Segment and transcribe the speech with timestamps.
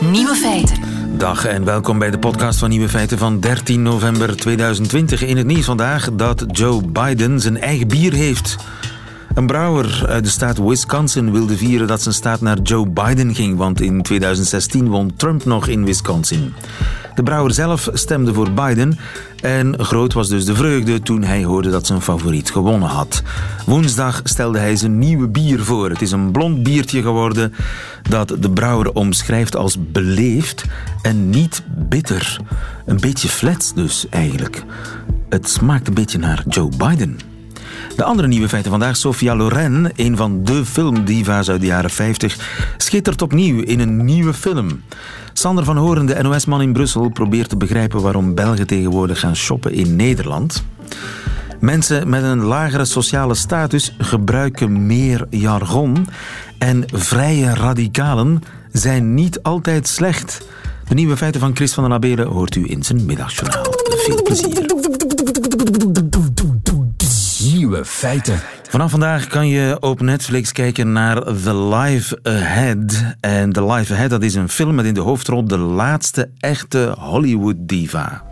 [0.00, 0.80] Nieuwe feiten.
[1.18, 5.22] Dag en welkom bij de podcast van Nieuwe Feiten van 13 november 2020.
[5.22, 8.56] In het nieuws vandaag dat Joe Biden zijn eigen bier heeft.
[9.34, 13.56] Een brouwer uit de staat Wisconsin wilde vieren dat zijn staat naar Joe Biden ging,
[13.56, 16.54] want in 2016 won Trump nog in Wisconsin.
[17.16, 18.98] De brouwer zelf stemde voor Biden
[19.40, 23.22] en groot was dus de vreugde toen hij hoorde dat zijn favoriet gewonnen had.
[23.66, 25.90] Woensdag stelde hij zijn nieuwe bier voor.
[25.90, 27.52] Het is een blond biertje geworden
[28.10, 30.64] dat de brouwer omschrijft als beleefd
[31.02, 32.40] en niet bitter.
[32.86, 34.62] Een beetje flats dus eigenlijk.
[35.28, 37.35] Het smaakt een beetje naar Joe Biden.
[37.96, 38.96] De andere nieuwe feiten vandaag.
[38.96, 44.34] Sophia Loren, een van de filmdiva's uit de jaren 50, schittert opnieuw in een nieuwe
[44.34, 44.82] film.
[45.32, 49.72] Sander van Horen, de NOS-man in Brussel, probeert te begrijpen waarom Belgen tegenwoordig gaan shoppen
[49.72, 50.64] in Nederland.
[51.60, 56.08] Mensen met een lagere sociale status gebruiken meer jargon.
[56.58, 60.46] En vrije radicalen zijn niet altijd slecht.
[60.88, 63.74] De nieuwe feiten van Chris van den Abelen hoort u in zijn middagjournaal.
[63.88, 64.85] Veel plezier.
[67.96, 68.40] Feiten.
[68.68, 73.14] Vanaf vandaag kan je op Netflix kijken naar The Life Ahead.
[73.20, 76.94] En The Life Ahead dat is een film met in de hoofdrol de laatste echte
[76.98, 78.22] Hollywood diva.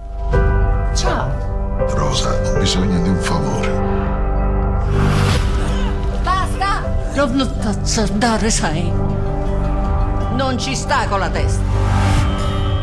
[0.95, 1.29] Ciao.
[1.97, 3.71] Rosa, ho bisogno di un favore.
[6.23, 7.33] Basta!
[7.33, 8.93] Non t'azzardare, sai.
[10.37, 11.74] Non ci sta con la testa.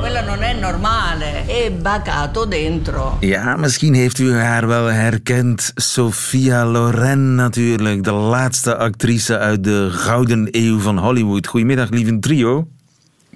[0.02, 1.46] Quello non è normale.
[1.46, 3.18] È bacato dentro.
[3.20, 5.72] Ja, misschien heeft u haar wel herkend.
[5.76, 11.48] Sophia Loren natuurlijk, de laatste actrice uit de gouden eeuw van Hollywood.
[11.48, 12.68] Goedemiddag, lieve trio.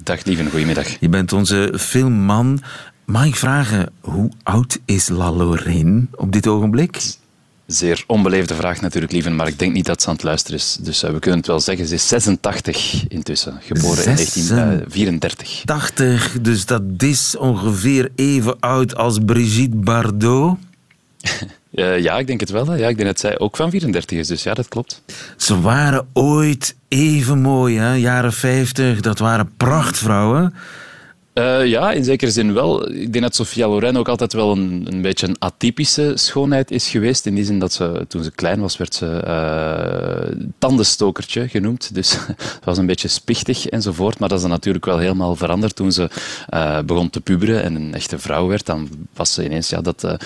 [0.04, 0.88] Dag lieve, goedemiddag.
[1.00, 2.62] Je bent onze filmman.
[3.06, 7.02] Mag ik vragen, hoe oud is La Lorraine op dit ogenblik?
[7.66, 10.78] Zeer onbeleefde vraag natuurlijk, lieve, maar ik denk niet dat ze aan het luisteren is.
[10.80, 15.62] Dus uh, we kunnen het wel zeggen, ze is 86 intussen, geboren in 1934.
[15.66, 20.58] 80, dus dat is ongeveer even oud als Brigitte Bardot.
[21.72, 22.68] Uh, ja, ik denk het wel.
[22.68, 22.76] Hè.
[22.76, 25.02] Ja, ik denk dat zij ook van 34 is, dus ja, dat klopt.
[25.38, 27.94] Ze waren ooit even mooi, hè?
[27.94, 29.02] jaren 50.
[29.02, 30.54] Dat waren prachtvrouwen.
[31.40, 32.92] Uh, ja, in zekere zin wel.
[32.92, 36.90] Ik denk dat Sophia Loren ook altijd wel een, een beetje een atypische schoonheid is
[36.90, 37.26] geweest.
[37.26, 41.94] In die zin dat ze, toen ze klein was, werd ze uh, tandenstokertje genoemd.
[41.94, 42.18] Dus
[42.56, 44.20] het was een beetje spichtig enzovoort.
[44.20, 46.10] Maar dat is natuurlijk wel helemaal veranderd toen ze
[46.54, 48.66] uh, begon te puberen en een echte vrouw werd.
[48.66, 50.18] Dan was ze ineens ja, dat,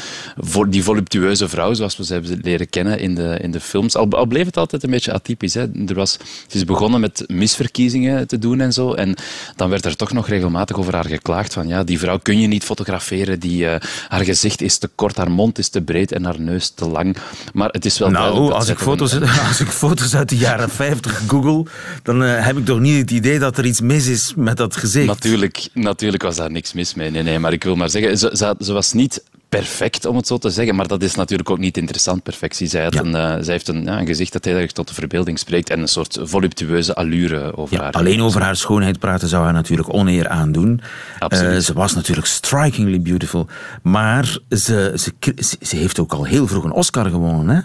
[0.70, 3.96] die voluptueuze vrouw, zoals we ze hebben leren kennen in de, in de films.
[3.96, 5.54] Al, al bleef het altijd een beetje atypisch.
[5.54, 5.68] Hè.
[5.88, 8.94] Er was, ze is begonnen met misverkiezingen te doen en zo.
[8.94, 9.16] En
[9.56, 12.64] dan werd er toch nog regelmatig over geklaagd van ja, die vrouw kun je niet
[12.64, 13.76] fotograferen, die, uh,
[14.08, 17.18] haar gezicht is te kort, haar mond is te breed en haar neus te lang.
[17.54, 19.30] Maar het is wel Nou, als ik, foto's, een...
[19.48, 21.66] als ik foto's uit de jaren 50 google,
[22.04, 24.76] dan uh, heb ik toch niet het idee dat er iets mis is met dat
[24.76, 25.08] gezicht.
[25.08, 27.12] Natuurlijk, natuurlijk was daar niks mis mee.
[27.12, 30.28] Nee, nee, maar ik wil maar zeggen, ze, ze, ze was niet perfect, om het
[30.28, 30.76] zo te zeggen.
[30.76, 32.68] Maar dat is natuurlijk ook niet interessant, perfectie.
[32.68, 33.00] Zij, had Ja.
[33.02, 35.70] een, uh, zij heeft een, ja, een gezicht dat heel erg tot de verbeelding spreekt
[35.70, 37.92] en een soort voluptueuze allure over Ja, haar.
[37.92, 40.82] alleen over haar schoonheid praten zou haar natuurlijk oneer aandoen.
[41.28, 43.48] Eh, ze was natuurlijk strikingly beautiful.
[43.82, 47.62] Maar ze, ze, ze, ze heeft ook al heel vroeg een Oscar gewonnen, hè?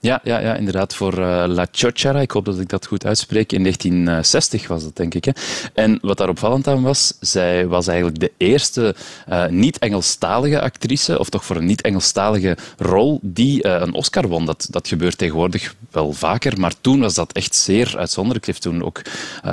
[0.00, 2.20] Ja, ja, ja, inderdaad, voor uh, La Chochara.
[2.20, 3.52] Ik hoop dat ik dat goed uitspreek.
[3.52, 5.24] In 1960 was dat, denk ik.
[5.24, 5.30] Hè.
[5.74, 8.94] En wat daar opvallend aan was, zij was eigenlijk de eerste
[9.28, 14.44] uh, niet-Engelstalige actrice, of toch voor een niet-Engelstalige rol, die uh, een Oscar won.
[14.44, 18.44] Dat, dat gebeurt tegenwoordig wel vaker, maar toen was dat echt zeer uitzonderlijk.
[18.44, 19.02] Ze heeft toen ook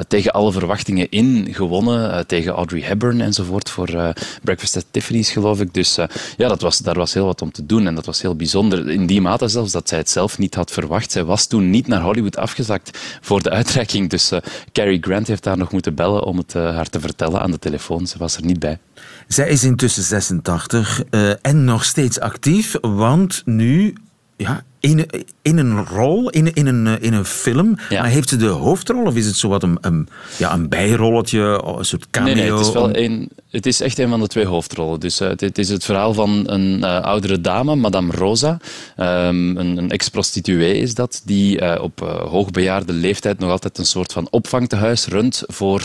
[0.08, 4.14] tegen alle verwachtingen in gewonnen, tegen Audrey Hepburn enzovoort, voor
[4.44, 5.74] Breakfast at Tiffany's, geloof ik.
[5.74, 5.96] Dus
[6.38, 8.90] ja, dat was, daar was heel wat om te doen en dat was heel bijzonder.
[8.90, 11.12] In die mate zelfs dat zij het zelf niet had verwacht.
[11.12, 14.10] Zij was toen niet naar Hollywood afgezakt voor de uitreiking.
[14.10, 14.40] Dus uh,
[14.72, 17.60] Cary Grant heeft haar nog moeten bellen om het uh, haar te vertellen aan de
[17.60, 18.08] telefoon.
[18.08, 18.80] Ze was er niet bij.
[19.28, 23.96] Zij is intussen 86 uh, en nog steeds actief, want nu
[24.38, 25.06] ja, in,
[25.42, 27.78] in een rol, in, in, een, in een film.
[27.90, 28.02] Ja.
[28.02, 30.08] Maar heeft ze de hoofdrol of is het zo wat een, een,
[30.38, 32.34] ja, een bijrolletje, een soort cameo?
[32.34, 35.00] Nee, nee het, is wel een, het is echt een van de twee hoofdrollen.
[35.00, 38.58] Dus, uh, het, het, is het verhaal van een uh, oudere dame, Madame Rosa.
[38.98, 42.00] Um, een, een ex-prostituee is dat, die uh, op
[42.30, 45.84] hoogbejaarde leeftijd nog altijd een soort van opvangtehuis runt voor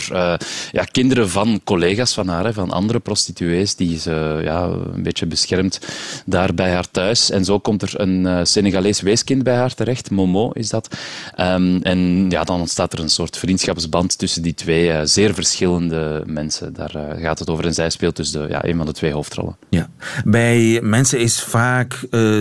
[0.71, 5.25] ja, kinderen van collega's van haar, hè, van andere prostituees, die ze ja, een beetje
[5.25, 5.79] beschermt
[6.25, 7.31] daar bij haar thuis.
[7.31, 8.47] En zo komt er een
[8.93, 10.97] Senegalees weeskind bij haar terecht, Momo is dat.
[11.39, 16.23] Um, en ja, dan ontstaat er een soort vriendschapsband tussen die twee uh, zeer verschillende
[16.25, 16.73] mensen.
[16.73, 19.13] Daar uh, gaat het over en zij speelt dus de, ja, een van de twee
[19.13, 19.57] hoofdrollen.
[19.69, 19.89] Ja.
[20.25, 22.37] Bij mensen is vaak uh,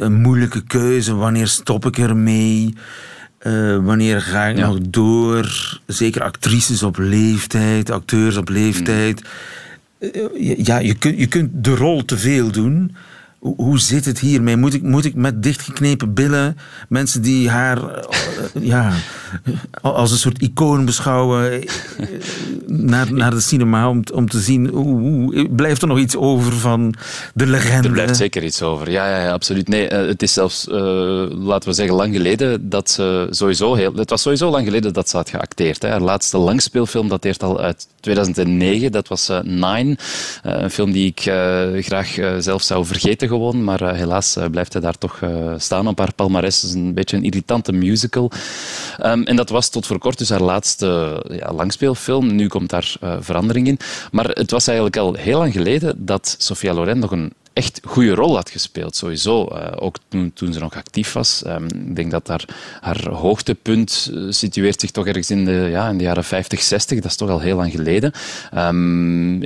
[0.00, 2.74] een moeilijke keuze, wanneer stop ik ermee?
[3.46, 5.80] Uh, wanneer ga ik nog door?
[5.86, 9.22] Zeker actrices op leeftijd, acteurs op leeftijd.
[9.98, 12.96] Uh, ja, je kunt, je kunt de rol te veel doen
[13.42, 14.56] hoe zit het hiermee?
[14.56, 16.56] Moet ik, moet ik met dichtgeknepen billen
[16.88, 18.04] mensen die haar eh,
[18.60, 18.92] ja,
[19.80, 21.68] als een soort icoon beschouwen eh,
[22.66, 26.94] naar, naar de cinema om, om te zien, hoe, blijft er nog iets over van
[27.34, 27.88] de legende?
[27.88, 29.68] Er blijft zeker iets over, ja, ja, absoluut.
[29.68, 30.66] Nee, eh, het is zelfs,
[31.30, 33.94] laten we zeggen, lang geleden dat ze sowieso heel...
[33.94, 35.82] Het was sowieso lang geleden dat ze had geacteerd.
[35.82, 35.88] Hè.
[35.88, 39.96] Haar laatste langspeelfilm dateert al uit 2009, dat was Nine.
[40.42, 41.20] een film die ik
[41.84, 45.86] graag zelf zou vergeten gewoon, maar uh, helaas uh, blijft hij daar toch uh, staan
[45.86, 46.62] op haar palmarès.
[46.62, 48.30] Het is een beetje een irritante musical.
[49.04, 52.34] Um, en dat was tot voor kort dus haar laatste ja, langspeelfilm.
[52.34, 53.78] Nu komt daar verandering in.
[54.12, 58.14] Maar het was eigenlijk al heel lang geleden dat Sofia Loren nog een echt goede
[58.14, 59.48] rol had gespeeld, sowieso.
[59.52, 61.42] Uh, ook toen, toen ze nog actief was.
[61.46, 62.44] Um, ik denk dat haar,
[62.80, 67.00] haar hoogtepunt uh, situeert zich toch ergens in de, ja, in de jaren 50, 60.
[67.00, 68.12] Dat is toch al heel lang geleden.
[68.54, 69.40] Um,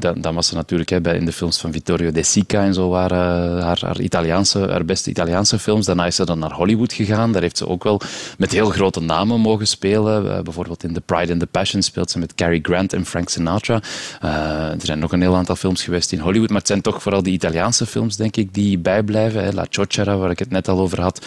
[0.00, 2.74] dan, dan, was ze natuurlijk hè, bij, in de films van Vittorio De Sica en
[2.74, 5.86] zo waren haar, haar, Italiaanse, haar beste Italiaanse films.
[5.86, 7.32] Daarna is ze dan naar Hollywood gegaan.
[7.32, 8.00] Daar heeft ze ook wel
[8.38, 10.44] met heel grote namen mogen spelen.
[10.44, 13.80] Bijvoorbeeld in The Pride and the Passion speelt ze met Cary Grant en Frank Sinatra.
[14.20, 17.22] er zijn nog een heel aantal films geweest in Hollywood, maar het zijn toch vooral
[17.22, 19.54] die Italiaanse films, denk ik, die bijblijven.
[19.54, 21.26] La Ciocera, waar ik het net al over had.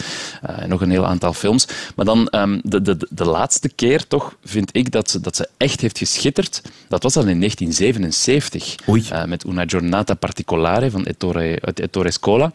[0.50, 1.66] Uh, nog een heel aantal films.
[1.96, 5.48] Maar dan um, de, de, de laatste keer toch vind ik dat ze, dat ze
[5.56, 6.62] echt heeft geschitterd.
[6.88, 8.76] Dat was al in 1977.
[8.86, 12.52] Uh, met Una Giornata Particolare van Ettore, Ettore Scola.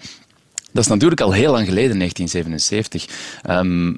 [0.71, 3.05] Dat is natuurlijk al heel lang geleden, 1977.
[3.49, 3.97] Um,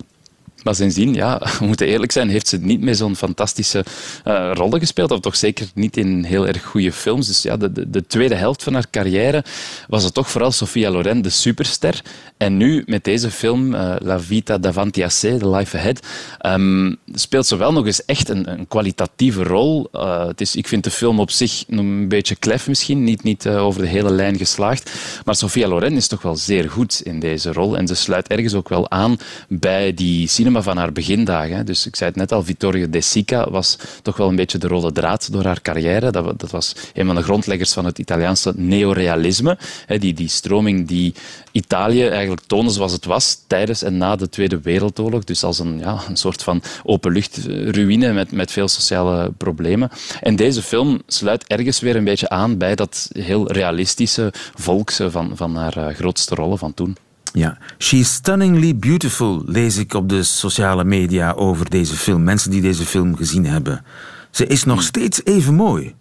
[0.63, 3.85] maar sindsdien, ja, we moeten eerlijk zijn, heeft ze niet meer zo'n fantastische
[4.25, 5.11] uh, rollen gespeeld.
[5.11, 7.27] Of toch zeker niet in heel erg goede films.
[7.27, 9.43] Dus ja, de, de, de, tweede helft van haar carrière
[9.87, 12.01] was het toch vooral Sofia Loren, de superster.
[12.37, 16.07] En nu met deze film, uh, La Vita davanti a sé, The Life Ahead,
[16.45, 19.89] um, speelt ze wel nog eens echt een, een kwalitatieve rol.
[19.93, 23.47] Uh, het is, ik vind de film op zich een beetje klef misschien, niet, niet
[23.47, 24.91] over de hele lijn geslaagd.
[25.25, 27.77] Maar Sofia Loren is toch wel zeer goed in deze rol.
[27.77, 29.17] En ze sluit ergens ook wel aan
[29.47, 31.65] bij die cinema van haar begindagen.
[31.65, 34.67] Dus ik zei het net al, Vittorio De Sica was toch wel een beetje de
[34.67, 36.11] rode draad door haar carrière.
[36.11, 39.57] Dat, dat was een van de grondleggers van het Italiaanse neorealisme.
[39.87, 41.13] Die, die stroming die
[41.51, 45.23] Italië eigenlijk toonde zoals het was tijdens en na de Tweede Wereldoorlog.
[45.23, 49.89] Dus als een, ja, een soort van openluchtruïne met, met veel sociale problemen.
[50.21, 55.31] En deze film sluit ergens weer een beetje aan bij dat heel realistische volkse van,
[55.33, 56.97] van haar eh, grootste rollen van toen.
[57.33, 62.23] Ja, She's Stunningly Beautiful lees ik op de sociale media over deze film.
[62.23, 63.85] Mensen die deze film gezien hebben.
[64.31, 65.95] Ze is nog steeds even mooi.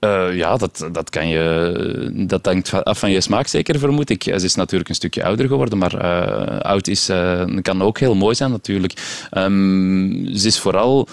[0.00, 4.22] Uh, ja, dat, dat, kan je, dat hangt af van je smaak, zeker vermoed ik.
[4.22, 8.14] Ze is natuurlijk een stukje ouder geworden, maar uh, oud is, uh, kan ook heel
[8.14, 9.26] mooi zijn natuurlijk.
[9.32, 11.08] Um, ze is vooral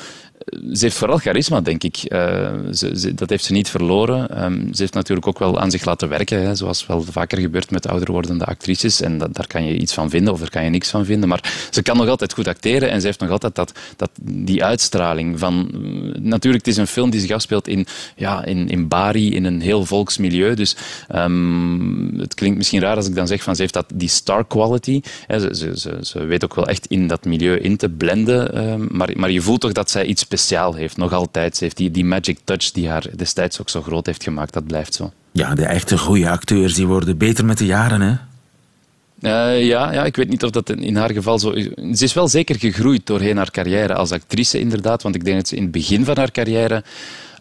[0.47, 1.97] ze heeft vooral charisma, denk ik.
[2.07, 4.43] Uh, ze, dat heeft ze niet verloren.
[4.43, 7.71] Um, ze heeft natuurlijk ook wel aan zich laten werken, hè, zoals wel vaker gebeurt
[7.71, 9.01] met ouder wordende actrices.
[9.01, 11.29] En dat, daar kan je iets van vinden of daar kan je niks van vinden.
[11.29, 14.63] Maar ze kan nog altijd goed acteren en ze heeft nog altijd dat, dat, die
[14.63, 15.69] uitstraling van...
[16.21, 17.85] Natuurlijk, het is een film die zich afspeelt in,
[18.15, 20.53] ja, in, in Bari, in een heel volksmilieu.
[20.53, 20.75] Dus
[21.15, 24.47] um, het klinkt misschien raar als ik dan zeg van ze heeft dat, die star
[24.47, 25.01] quality.
[25.27, 28.67] Hè, ze, ze, weet ook wel echt in dat milieu in te blenden.
[28.71, 30.97] Um, maar, maar je voelt toch dat zij iets speciaal heeft.
[30.97, 31.57] Nog altijd.
[31.57, 34.53] Ze heeft die, die magic touch die haar destijds ook zo groot heeft gemaakt.
[34.53, 35.11] Dat blijft zo.
[35.31, 38.15] Ja, de echte goede acteurs die worden beter met de jaren, hè?
[39.21, 41.65] Uh, ja, ja, ik weet niet of dat in haar geval zo is.
[41.99, 45.03] Ze is wel zeker gegroeid doorheen haar carrière als actrice, inderdaad.
[45.03, 46.83] Want ik denk dat ze in het begin van haar carrière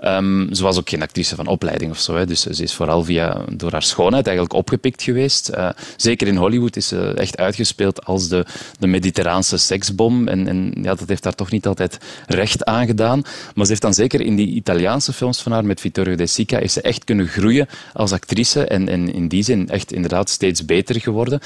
[0.05, 2.17] Um, ze was ook geen actrice van opleiding of zo.
[2.17, 2.26] Hè.
[2.26, 5.50] Dus ze is vooral via, door haar schoonheid eigenlijk opgepikt geweest.
[5.55, 8.45] Uh, zeker in Hollywood is ze echt uitgespeeld als de,
[8.79, 10.29] de mediterraanse seksbom.
[10.29, 13.23] En, en ja, dat heeft haar toch niet altijd recht aangedaan.
[13.55, 16.59] Maar ze heeft dan zeker in die Italiaanse films van haar met Vittorio De Sica
[16.59, 18.65] is ze echt kunnen groeien als actrice.
[18.67, 21.41] En, in die zin echt inderdaad steeds beter geworden.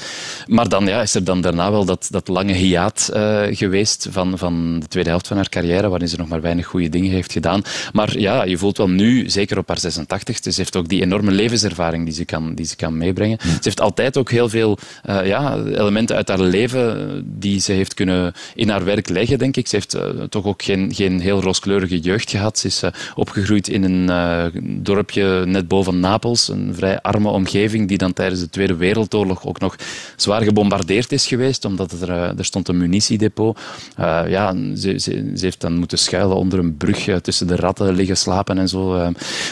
[0.47, 4.37] Maar dan ja, is er dan daarna wel dat, dat lange hiaat uh, geweest van,
[4.37, 7.31] van de tweede helft van haar carrière, waarin ze nog maar weinig goede dingen heeft
[7.31, 7.61] gedaan.
[7.93, 11.31] Maar ja, je voelt wel nu, zeker op haar 86 ze heeft ook die enorme
[11.31, 13.37] levenservaring die ze kan, die ze kan meebrengen.
[13.41, 14.77] Ze heeft altijd ook heel veel
[15.09, 19.57] uh, ja, elementen uit haar leven die ze heeft kunnen in haar werk leggen, denk
[19.57, 19.67] ik.
[19.67, 22.59] Ze heeft uh, toch ook geen, geen heel rooskleurige jeugd gehad.
[22.59, 27.97] Ze is uh, opgegroeid in een dorpje net boven Napels, een vrij arme omgeving die
[27.97, 29.75] dan tijdens de Tweede Wereldoorlog ook nog
[30.15, 33.59] zwaar gebombardeerd is geweest, omdat er, er stond een munitiedepot.
[34.27, 38.17] ja, ze, ze, ze, heeft dan moeten schuilen onder een brug tussen de ratten liggen
[38.39, 38.95] en zo.
[38.95, 39.07] eh.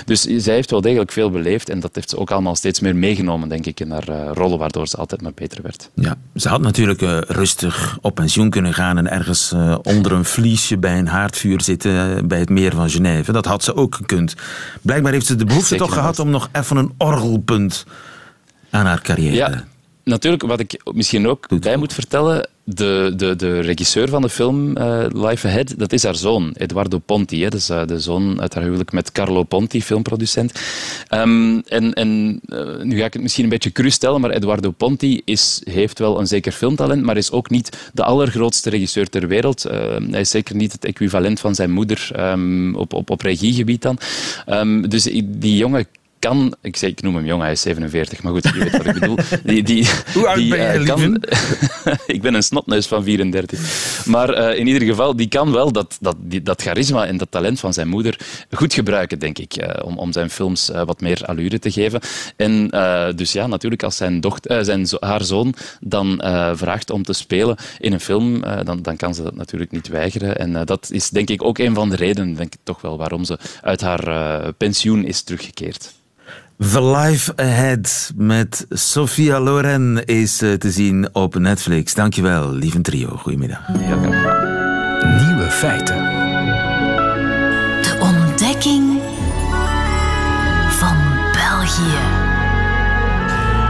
[0.05, 2.95] Dus zij heeft wel degelijk veel beleefd en dat heeft ze ook allemaal steeds meer
[2.95, 5.89] meegenomen, denk ik, in haar eh, rollen, waardoor ze altijd maar beter werd.
[5.93, 10.77] Ja, ze had natuurlijk eh, rustig op pensioen kunnen gaan en ergens onder een vliesje
[10.77, 13.31] bij een haardvuur zitten bij het meer van Genève.
[13.31, 14.36] Dat had ze ook gekund.
[14.81, 17.86] Blijkbaar heeft ze de behoefte Zeker toch gehad om nog even een orgelpunt
[18.69, 19.36] aan haar carrière.
[19.36, 19.63] Ja,
[20.10, 24.78] natuurlijk, wat ik misschien ook bij moet vertellen, de, de, de regisseur van de film
[24.78, 27.44] eh, Life Ahead, dat is haar zoon, Eduardo Ponti.
[27.44, 27.50] Hè.
[27.50, 30.62] Dat is eh, de zoon uit haar huwelijk met Carlo Ponti, filmproducent.
[31.08, 34.72] Ehm, en en eh, nu ga ik het misschien een beetje cru stellen, maar Eduardo
[34.72, 39.28] Ponti is, heeft wel een zeker filmtalent, maar is ook niet de allergrootste regisseur ter
[39.28, 39.66] wereld.
[39.66, 43.82] Eh, hij is zeker niet het equivalent van zijn moeder ehm, op, op, op regiegebied
[43.82, 43.98] dan.
[44.46, 45.88] Ehm, dus die jongen
[46.19, 48.85] kan, ik, zeg, ik noem hem jong, hij is 47, maar goed, je weet wat
[48.85, 49.17] ik bedoel.
[49.43, 51.23] Die, die, Hoe oud die, ben eh, kan,
[52.15, 54.05] ik ben een snotneus van 34.
[54.05, 57.31] Maar eh, in ieder geval, die kan wel dat, dat, die, dat charisma en dat
[57.31, 58.19] talent van zijn moeder
[58.51, 61.99] goed gebruiken, denk ik, eh, om, om zijn films wat meer allure te geven.
[62.35, 62.67] En
[63.15, 66.21] dus ja, natuurlijk, als zijn dochter, zijn haar zoon dan
[66.55, 70.38] vraagt om te spelen in een film, dan, dan kan ze dat natuurlijk niet weigeren.
[70.38, 73.23] En dat is denk ik ook een van de redenen, denk ik toch wel, waarom
[73.23, 75.97] ze uit haar pensioen is teruggekeerd.
[76.60, 81.94] The Life Ahead met Sophia Loren is eh, te zien op Netflix.
[81.94, 83.18] Dankjewel, lieve trio.
[83.18, 83.68] Goedemiddag.
[85.28, 86.09] Nieuwe feiten.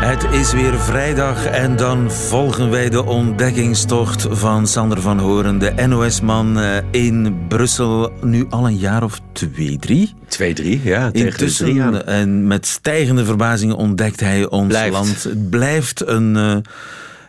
[0.09, 5.73] Het is weer vrijdag en dan volgen wij de ontdekkingstocht van Sander van Horen, de
[5.87, 10.13] NOS-man eh, in Brussel, nu al een jaar of twee, drie.
[10.13, 14.93] 2-3, ja, tegen de Intussen, drie en met stijgende verbazing ontdekt hij ons Blijft.
[14.93, 15.23] land.
[15.23, 16.57] Het blijft een, eh,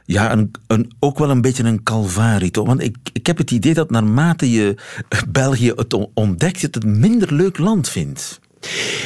[0.05, 2.51] ja, een, een, ook wel een beetje een calvarie.
[2.51, 2.67] Toch?
[2.67, 4.75] Want ik, ik heb het idee dat naarmate je
[5.29, 8.40] België het on- ontdekt, je het een minder leuk land vindt.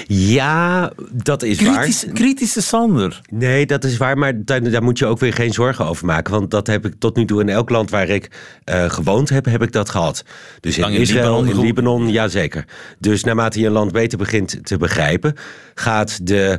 [0.07, 2.15] Ja, dat is Kritisch, waar.
[2.15, 3.21] kritische Sander.
[3.31, 6.33] Nee, dat is waar, maar daar, daar moet je ook weer geen zorgen over maken.
[6.33, 8.31] Want dat heb ik tot nu toe in elk land waar ik
[8.65, 10.25] eh, gewoond heb, heb ik dat gehad.
[10.61, 12.65] Dus in Israël, Libanon in Libanon, jazeker.
[12.99, 15.35] Dus naarmate je een land beter begint te begrijpen,
[15.75, 16.59] gaat de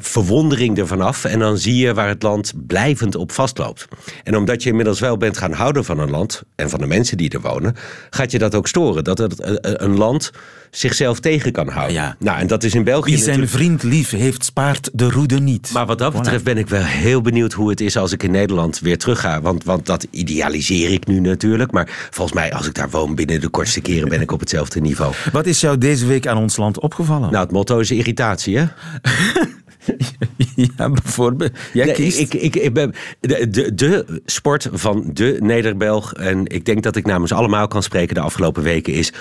[0.00, 1.24] verwondering ervan af.
[1.24, 3.88] En dan zie je waar het land blijvend op vastloopt.
[4.24, 7.16] En omdat je inmiddels wel bent gaan houden van een land en van de mensen
[7.16, 7.76] die er wonen,
[8.10, 9.04] gaat je dat ook storen.
[9.04, 10.32] Dat het, eh, eh, een land
[10.70, 11.94] zichzelf tegen kan houden.
[11.94, 12.16] Ja.
[12.18, 15.40] Nou, en dat is in België Wie zijn natuurlijk- vriend lief heeft, spaart de roede
[15.40, 15.70] niet.
[15.72, 18.30] maar wat dat betreft ben ik wel heel benieuwd hoe het is als ik in
[18.30, 19.40] Nederland weer terug ga.
[19.40, 21.70] Want, want dat idealiseer ik nu natuurlijk.
[21.70, 24.80] Maar volgens mij, als ik daar woon binnen de kortste keren, ben ik op hetzelfde
[24.80, 25.12] niveau.
[25.32, 27.30] Wat is jou deze week aan ons land opgevallen?
[27.30, 28.64] Nou, het motto is irritatie, hè?
[30.76, 31.52] ja, bijvoorbeeld.
[31.72, 32.18] Jij Nee, kiest.
[32.18, 36.96] ik, ik, ik ben, de, de, de sport van de Nederbelg, en ik denk dat
[36.96, 39.12] ik namens allemaal kan spreken de afgelopen weken, is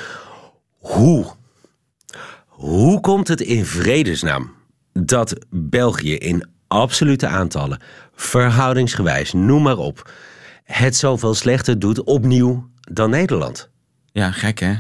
[0.78, 1.26] hoe?
[2.48, 4.52] Hoe komt het in vredesnaam
[4.94, 7.80] dat België in absolute aantallen,
[8.16, 10.12] verhoudingsgewijs, noem maar op,
[10.64, 13.70] het zoveel slechter doet opnieuw dan Nederland?
[14.12, 14.74] Ja, gek hè?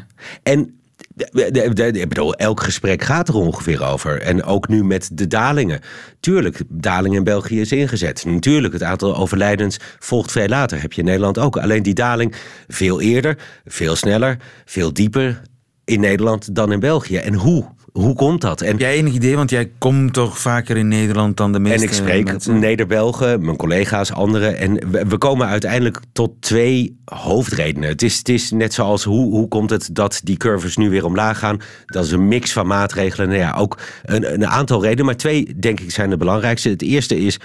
[0.44, 0.80] En
[1.15, 4.22] ik elk gesprek gaat er ongeveer over.
[4.22, 5.79] En ook nu met de dalingen.
[6.20, 8.25] Tuurlijk, daling in België is ingezet.
[8.25, 10.82] Natuurlijk, het aantal overlijdens volgt veel later.
[10.82, 11.58] Heb je in Nederland ook.
[11.58, 12.36] Alleen die daling
[12.67, 15.41] veel eerder, veel sneller, veel dieper
[15.86, 17.17] in Nederland dan in België.
[17.17, 17.73] En hoe?
[17.93, 18.62] Hoe komt dat?
[18.62, 21.77] En Heb jij enig idee, want jij komt toch vaker in Nederland dan de meeste
[21.77, 22.59] En ik spreek mensen?
[22.59, 24.57] Neder-Belgen, mijn collega's, anderen.
[24.57, 27.89] En we, we komen uiteindelijk tot twee hoofdredenen.
[27.89, 31.05] Het is, het is net zoals hoe, hoe komt het dat die curves nu weer
[31.05, 31.62] omlaag gaan?
[31.85, 33.27] Dat is een mix van maatregelen.
[33.27, 35.05] Nou ja, ook een, een aantal redenen.
[35.05, 36.69] Maar twee, denk ik, zijn de belangrijkste.
[36.69, 37.39] Het eerste is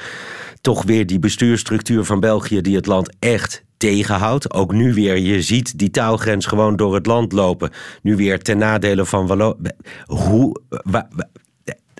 [0.61, 2.61] toch weer die bestuursstructuur van België...
[2.61, 4.53] die het land echt tegenhoudt.
[4.53, 7.71] Ook nu weer, je ziet die taalgrens gewoon door het land lopen.
[8.03, 9.57] Nu weer ten nadele van Wallo.
[10.07, 10.61] Hoe...
[10.69, 11.29] wa- wa-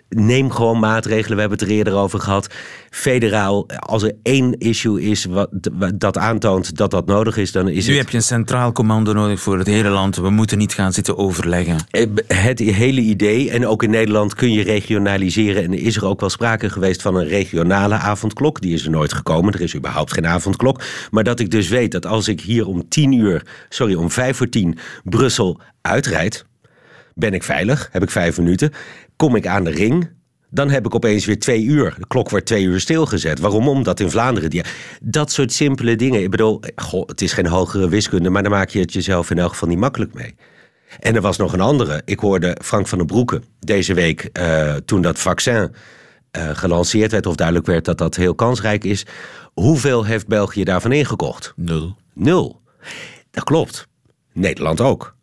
[0.09, 1.35] neem gewoon maatregelen.
[1.35, 2.55] We hebben het er eerder over gehad.
[2.91, 5.49] Federaal, als er één issue is wat,
[5.95, 9.13] dat aantoont dat dat nodig is, dan is Nu het heb je een centraal commando
[9.13, 10.17] nodig voor het hele land.
[10.17, 11.77] We moeten niet gaan zitten overleggen.
[11.91, 13.51] Eh, het hele idee.
[13.51, 15.63] En ook in Nederland kun je regionaliseren.
[15.63, 18.61] En is er ook wel sprake geweest van een regionale avondklok.
[18.61, 19.53] Die is er nooit gekomen.
[19.53, 20.83] Er is überhaupt geen avondklok.
[21.11, 24.37] Maar dat ik dus weet dat als ik hier om tien uur, sorry, om vijf
[24.37, 26.47] voor tien Brussel uitrijd,
[27.15, 28.73] ben ik veilig, heb ik vijf minuten.
[29.19, 30.11] Kom ik aan de ring,
[30.51, 31.95] dan heb ik opeens weer twee uur.
[31.99, 33.39] De klok wordt twee uur stilgezet.
[33.39, 33.69] Waarom?
[33.69, 34.51] Omdat in Vlaanderen...
[34.51, 34.65] Die,
[35.03, 36.23] dat soort simpele dingen.
[36.23, 38.31] Ik bedoel, goh, het is geen hogere wiskunde...
[38.31, 40.35] maar dan maak je het jezelf in elk geval niet makkelijk mee.
[41.01, 42.03] En er was nog een andere.
[42.05, 44.29] Ik hoorde Frank van den Broeke deze week...
[44.33, 45.75] eh, toen dat vaccin
[46.31, 47.27] eh, gelanceerd werd...
[47.27, 49.07] of duidelijk werd dat dat heel kansrijk is...
[49.55, 51.53] hoeveel heeft België daarvan ingekocht?
[51.57, 51.97] Nul.
[52.15, 52.61] Nul.
[53.31, 53.89] Dat klopt.
[54.33, 55.17] Nederland ook.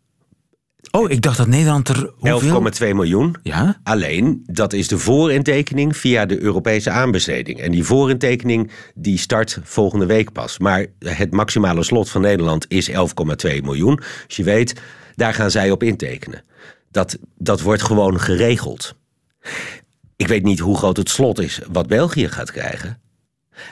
[0.96, 2.70] Oh, ik dacht dat Nederland er hoeveel?
[2.80, 3.36] 11,2 miljoen.
[3.42, 3.80] Ja?
[3.82, 7.60] Alleen, dat is de voorintekening via de Europese aanbesteding.
[7.60, 10.58] En die voorintekening die start volgende week pas.
[10.58, 12.96] Maar het maximale slot van Nederland is 11,2
[13.62, 14.00] miljoen.
[14.26, 14.80] Dus je weet,
[15.14, 16.44] daar gaan zij op intekenen.
[16.90, 18.94] Dat, dat wordt gewoon geregeld.
[20.16, 23.00] Ik weet niet hoe groot het slot is wat België gaat krijgen.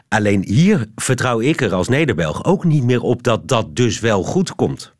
[0.09, 4.23] Alleen hier vertrouw ik er als Nederbelg ook niet meer op dat dat dus wel
[4.23, 4.94] goed komt.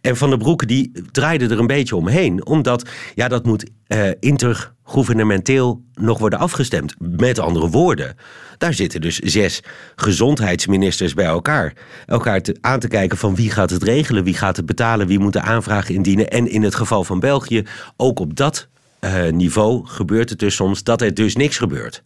[0.00, 2.46] En Van der Broek die draaide er een beetje omheen.
[2.46, 6.94] Omdat, ja, dat moet eh, intergouvernementeel nog worden afgestemd.
[6.98, 8.16] Met andere woorden,
[8.58, 9.62] daar zitten dus zes
[9.96, 11.72] gezondheidsministers bij elkaar.
[12.06, 15.32] Elkaar aan te kijken van wie gaat het regelen, wie gaat het betalen, wie moet
[15.32, 16.30] de aanvraag indienen.
[16.30, 17.62] En in het geval van België,
[17.96, 18.68] ook op dat
[19.00, 22.02] eh, niveau gebeurt het dus soms dat er dus niks gebeurt.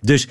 [0.00, 0.28] Dus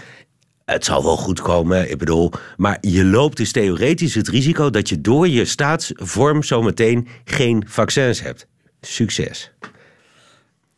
[0.69, 2.31] het zal wel goed komen, ik bedoel.
[2.57, 8.21] Maar je loopt dus theoretisch het risico dat je door je staatsvorm zometeen geen vaccins
[8.21, 8.47] hebt.
[8.81, 9.51] Succes.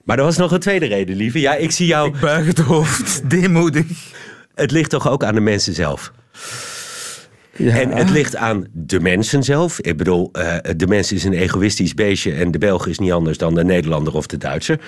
[0.04, 1.40] Maar er was nog een tweede reden, lieve.
[1.40, 2.08] Ja, ik zie jou.
[2.08, 3.86] Ik buig het hoofd, deemoedig.
[4.56, 6.12] Het ligt toch ook aan de mensen zelf.
[7.58, 9.80] En het ligt aan de mensen zelf.
[9.80, 13.38] Ik bedoel, uh, de mens is een egoïstisch beestje en de Belg is niet anders
[13.38, 14.80] dan de Nederlander of de Duitser.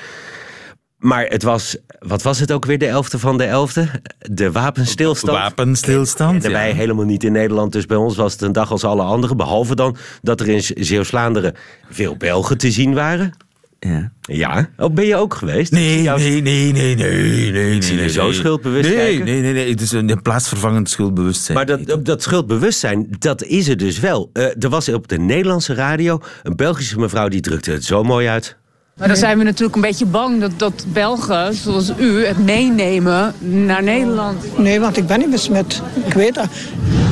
[1.03, 4.01] Maar het was, wat was het ook weer, de 11e van de 11e?
[4.19, 5.37] De wapenstilstand.
[5.37, 6.33] Wapenstilstand.
[6.33, 6.75] En daarbij ja.
[6.75, 7.71] helemaal niet in Nederland.
[7.71, 9.37] Dus bij ons was het een dag als alle anderen.
[9.37, 11.55] Behalve dan dat er in Zeeuws-Vlaanderen
[11.89, 13.33] veel Belgen te zien waren.
[13.79, 14.11] Ja.
[14.21, 15.71] Ja, oh, ben je ook geweest?
[15.71, 17.81] Nee, nee, nee, nee, nee, nee.
[17.81, 18.33] zie je nee, zo nee.
[18.33, 19.25] schuldbewust nee, kijken.
[19.25, 19.69] Nee, nee, nee.
[19.69, 21.57] Het is een plaatsvervangend schuldbewustzijn.
[21.57, 24.29] Maar dat, dat schuldbewustzijn, dat is er dus wel.
[24.33, 28.27] Eh, er was op de Nederlandse radio een Belgische mevrouw die drukte het zo mooi
[28.27, 28.57] uit.
[28.97, 33.33] Maar dan zijn we natuurlijk een beetje bang dat, dat Belgen, zoals u, het meenemen
[33.39, 34.57] naar Nederland.
[34.57, 35.81] Nee, want ik ben niet besmet.
[36.05, 36.47] Ik weet dat.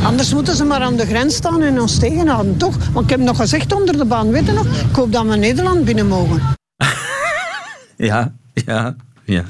[0.03, 2.77] Anders moeten ze maar aan de grens staan en ons tegenhouden, toch?
[2.93, 4.65] Want ik heb nog gezegd onder de baan, weet je nog?
[4.65, 6.41] Ik hoop dat we Nederland binnen mogen.
[7.97, 8.95] Ja, ja,
[9.25, 9.43] ja.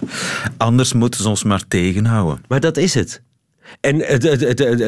[0.58, 2.44] Anders moeten ze ons maar tegenhouden.
[2.48, 3.22] Maar dat is het.
[3.80, 4.04] En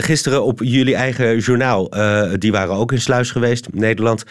[0.03, 4.23] gisteren op jullie eigen journaal, eh, die waren ook in Sluis geweest, Nederland.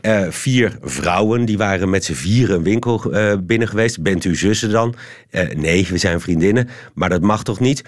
[0.00, 4.02] Eh, vier vrouwen, die waren met z'n vieren een winkel eh, binnen geweest.
[4.02, 4.94] Bent u zussen dan?
[5.56, 6.68] Nee, we zijn vriendinnen.
[6.94, 7.84] Maar dat mag toch niet?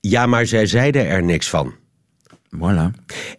[0.00, 1.74] Ja, maar zij zeiden er niks van.
[2.56, 2.90] Voilà.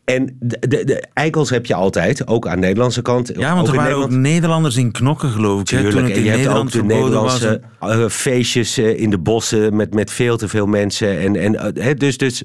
[0.03, 3.31] En de, de, de eikels heb je altijd, ook aan de Nederlandse kant.
[3.35, 4.21] Ja, want er waren ook Nederland.
[4.21, 5.69] Nederlanders in knokken, geloof ik.
[5.69, 6.87] hè, Tuurlijk, toen het en je hebt ook de was.
[6.87, 11.19] Nederlandse eh, feestjes eh, in de bossen met, met veel te veel mensen.
[11.19, 12.43] En, en, eh, hè, dus, dus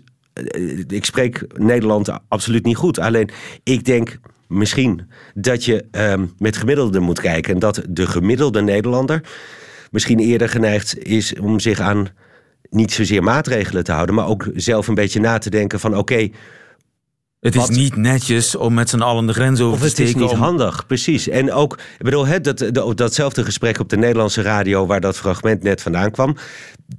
[0.88, 2.98] ik spreek Nederland absoluut niet goed.
[2.98, 3.30] Alleen
[3.62, 7.54] ik denk misschien dat je ehm, met gemiddelde moet kijken.
[7.54, 9.22] En dat de gemiddelde Nederlander
[9.90, 12.08] misschien eerder geneigd is om zich aan
[12.70, 14.14] niet zozeer maatregelen te houden.
[14.14, 16.28] Maar ook zelf een beetje na te denken van oké,
[17.40, 17.70] Het is Wat?
[17.70, 20.20] niet netjes om met z'n allen de grens over te het is steken.
[20.20, 21.28] niet om- handig, precies.
[21.28, 24.86] En ook, ik bedoel, hè, dat, dat, datzelfde gesprek op de Nederlandse radio...
[24.86, 26.36] waar dat fragment net vandaan kwam.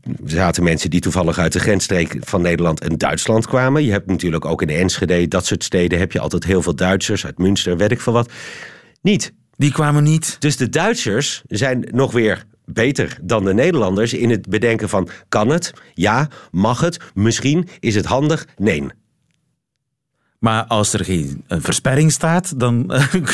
[0.03, 3.83] Er zaten mensen die toevallig uit de grensstreek van Nederland en Duitsland kwamen.
[3.83, 5.99] Je hebt natuurlijk ook in Enschede, dat soort steden...
[5.99, 8.31] heb je altijd heel veel Duitsers uit Münster, weet ik veel wat.
[9.01, 9.33] Niet.
[9.55, 10.35] Die kwamen niet.
[10.39, 14.13] Dus de Duitsers zijn nog weer beter dan de Nederlanders...
[14.13, 15.73] in het bedenken van, kan het?
[15.93, 16.27] Ja.
[16.51, 16.99] Mag het?
[17.13, 17.67] Misschien.
[17.79, 18.47] Is het handig?
[18.57, 18.87] Nee.
[20.39, 22.91] Maar als er geen een versperring staat, dan,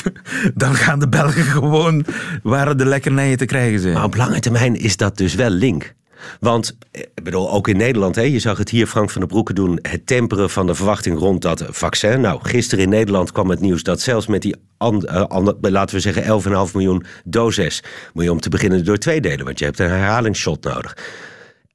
[0.56, 2.06] dan gaan de Belgen gewoon
[2.44, 3.94] waar de lekkernijen te krijgen zijn.
[3.94, 5.94] Maar op lange termijn is dat dus wel link.
[6.40, 9.30] Want, eh, ik bedoel, ook in Nederland, hè, je zag het hier Frank van der
[9.30, 12.22] Broeke doen, het temperen van de verwachting rond dat vaccin.
[12.22, 16.02] Nou, gisteren in Nederland kwam het nieuws dat zelfs met die, an- eh, laten we
[16.02, 17.84] zeggen, 11,5 miljoen doses,
[18.14, 20.98] moet je om te beginnen door twee delen, want je hebt een herhalingsshot nodig.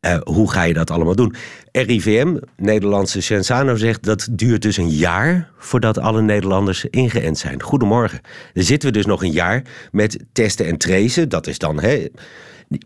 [0.00, 1.34] Eh, hoe ga je dat allemaal doen?
[1.72, 7.62] RIVM, Nederlandse Sensano, zegt dat duurt dus een jaar voordat alle Nederlanders ingeënt zijn.
[7.62, 8.20] Goedemorgen.
[8.52, 11.28] Dan zitten we dus nog een jaar met testen en tracen.
[11.28, 12.06] Dat is dan, hè,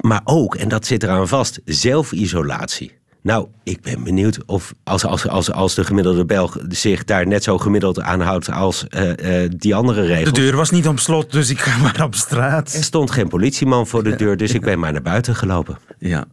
[0.00, 3.00] maar ook, en dat zit eraan vast, zelfisolatie.
[3.22, 7.42] Nou, ik ben benieuwd of als, als, als, als de gemiddelde Belg zich daar net
[7.42, 10.32] zo gemiddeld aan houdt als eh, eh, die andere De regels.
[10.32, 12.72] deur was niet op slot, dus ik ga maar op straat.
[12.72, 15.78] Er stond geen politieman voor de deur, dus ik ben maar naar buiten gelopen.
[15.98, 16.24] Ja,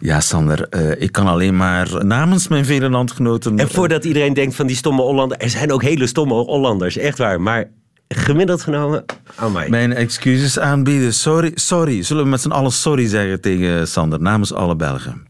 [0.00, 3.58] ja Sander, eh, ik kan alleen maar namens mijn vele landgenoten...
[3.58, 7.18] En voordat iedereen denkt van die stomme Hollanders, er zijn ook hele stomme Hollanders, echt
[7.18, 7.40] waar.
[7.40, 7.70] Maar
[8.08, 9.68] gemiddeld genomen, aan mij.
[9.68, 11.14] Mijn excuses aanbieden.
[11.14, 12.02] Sorry, sorry.
[12.02, 15.26] Zullen we met z'n allen sorry zeggen tegen Sander, namens alle Belgen?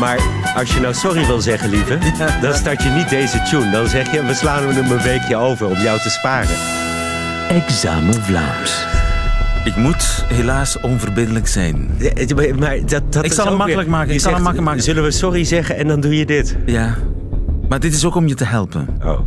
[0.00, 0.18] Maar
[0.56, 1.98] als je nou sorry wil zeggen, lieve,
[2.42, 3.70] dan start je niet deze tune.
[3.70, 6.56] Dan zeg je, we slaan hem een weekje over om jou te sparen.
[7.48, 8.84] Examen Vlaams.
[9.64, 11.90] Ik moet helaas onverbiddelijk zijn.
[11.98, 14.54] Ja, Maar dat, dat Ik zal hem ook makkelijk weer- maken, ik zal hem zegt,
[14.54, 14.82] makkelijk maken.
[14.82, 16.56] Zullen we sorry zeggen en dan doe je dit?
[16.66, 16.96] Ja,
[17.68, 18.88] maar dit is ook om je te helpen.
[19.04, 19.18] Oh.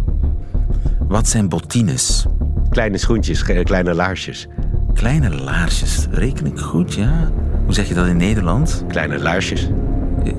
[1.13, 2.25] Wat zijn bottines?
[2.69, 4.47] Kleine schoentjes, ge- kleine laarsjes.
[4.93, 7.31] Kleine laarsjes, reken ik goed, ja.
[7.65, 8.83] Hoe zeg je dat in Nederland?
[8.87, 9.69] Kleine laarsjes.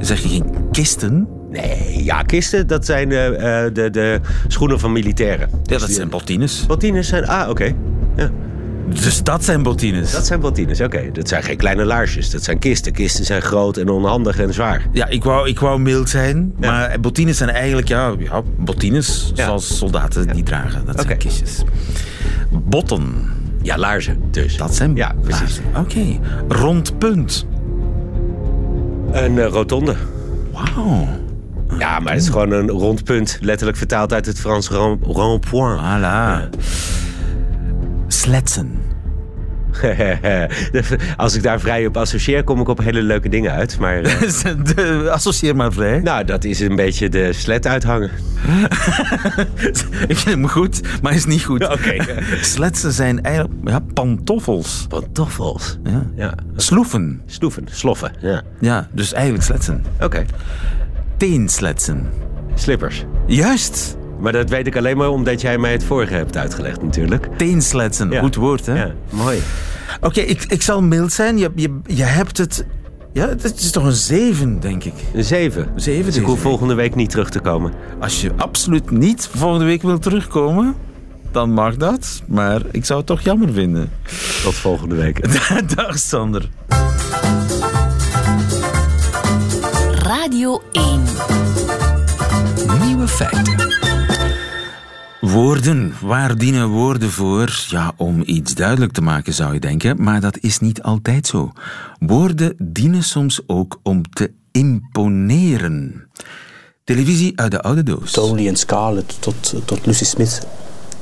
[0.01, 1.29] Zeg je geen kisten?
[1.51, 3.27] Nee, ja, kisten, dat zijn eh,
[3.65, 5.49] eh, de, de schoenen van militairen.
[5.63, 6.67] Ja, dat zijn bottines.
[6.67, 7.27] Bottines zijn...
[7.27, 7.75] Ah, oké.
[8.89, 10.13] Dus dat zijn bottines?
[10.13, 11.11] Dat zijn bottines, oké.
[11.13, 12.31] Dat zijn geen kleine laarsjes.
[12.31, 12.93] Dat zijn kisten.
[12.93, 14.87] Kisten zijn groot en onhandig en zwaar.
[14.93, 19.45] Ja, ik wou, ik wou mild zijn, maar bottines zijn eigenlijk ja, ja, bottines Ja.
[19.45, 20.85] zoals soldaten die dragen.
[20.87, 21.63] Dat zijn kistjes.
[22.51, 23.15] Botten,
[23.63, 24.57] Ja, laarzen dus.
[24.57, 25.61] dat zijn Ja, precies.
[25.77, 26.19] Oké.
[26.49, 27.47] Rond punt.
[29.13, 29.95] Een eh, rotonde.
[30.53, 31.09] Wauw.
[31.79, 33.39] Ja, maar het is gewoon een rond punt.
[33.41, 35.81] Letterlijk vertaald uit het Frans rond- rond-point.
[35.81, 36.49] Voilà.
[38.07, 38.79] Sletsen.
[41.17, 43.79] Als ik daar vrij op associeer, kom ik op hele leuke dingen uit.
[43.79, 44.21] Maar eh,
[44.75, 46.01] De- Associeer maar vrij.
[46.01, 48.11] nou, dat is een beetje de slet uithangen.
[50.09, 51.69] Ik vind hem goed, maar is niet goed.
[51.69, 51.97] Oké.
[52.41, 54.87] Sletsen zijn eigenlijk ja, pantoffels.
[54.89, 55.79] Pantoffels.
[55.85, 56.07] Ja.
[56.17, 56.35] Ja.
[56.57, 57.23] Sloeven.
[57.27, 58.13] Stoeven, sloffen.
[58.21, 58.43] Ja.
[58.61, 59.85] Ja, dus eigenlijk sletsen.
[60.01, 60.25] Oké.
[61.17, 62.07] Teensletsen.
[62.55, 63.05] Slippers.
[63.27, 63.97] Juist.
[64.25, 67.29] Maar dat weet ik alleen maar omdat jij mij het vorige hebt uitgelegd natuurlijk.
[67.37, 68.11] Teensletsen.
[68.11, 68.21] Ja.
[68.21, 68.75] Goed woord, hè?
[68.75, 69.39] Ja, mooi.
[70.01, 71.39] Oké, ik, ik zal mild zijn.
[71.39, 72.67] Je, je, je hebt het...
[73.13, 74.93] Ja, het is toch een zeven, denk ik.
[75.15, 75.69] Een zeven.
[75.77, 77.73] Zeven Dus ik hoef volgende week niet terug te komen.
[78.01, 80.75] Als je absoluut niet volgende week wil terugkomen,
[81.31, 82.23] dan mag dat.
[82.27, 83.91] Maar ik zou het toch jammer vinden.
[84.43, 85.43] Tot volgende week.
[85.77, 86.49] Dag Sander.
[90.03, 91.03] Radio 1.
[92.81, 93.84] Nieuwe feiten.
[95.35, 95.93] Woorden.
[96.01, 97.65] Waar dienen woorden voor?
[97.69, 101.53] Ja, om iets duidelijk te maken zou je denken, maar dat is niet altijd zo.
[101.99, 106.09] Woorden dienen soms ook om te imponeren.
[106.85, 108.13] Televisie uit de oude doos.
[108.13, 110.47] Townley en Scarlett tot, tot Lucy Smith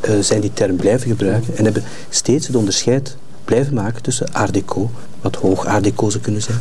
[0.01, 4.55] eh, zijn die term blijven gebruiken en hebben steeds het onderscheid blijven maken tussen art
[4.55, 4.91] déco,
[5.21, 6.61] wat hoog art déco zou kunnen zijn,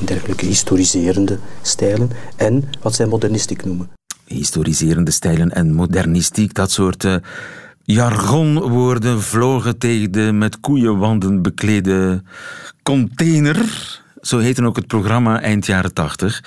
[0.00, 3.95] en dergelijke historiserende stijlen, en wat zij modernistiek noemen.
[4.26, 7.14] Historiserende stijlen en modernistiek, dat soort eh,
[7.82, 12.22] jargonwoorden vlogen tegen de met koeienwanden beklede
[12.82, 13.56] container.
[14.20, 16.42] Zo heette ook het programma eind jaren tachtig.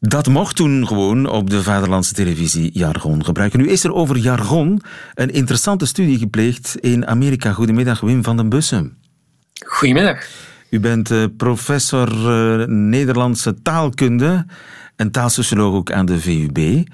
[0.00, 3.60] Dat mocht toen gewoon op de vaderlandse televisie jargon gebruiken.
[3.60, 4.80] Nu is er over jargon
[5.14, 7.52] een interessante studie gepleegd in Amerika.
[7.52, 8.96] Goedemiddag, Wim van den Bussen.
[9.66, 10.26] Goedemiddag.
[10.70, 14.46] U bent eh, professor eh, Nederlandse taalkunde
[14.96, 16.88] en taalsocioloog ook aan de VUB.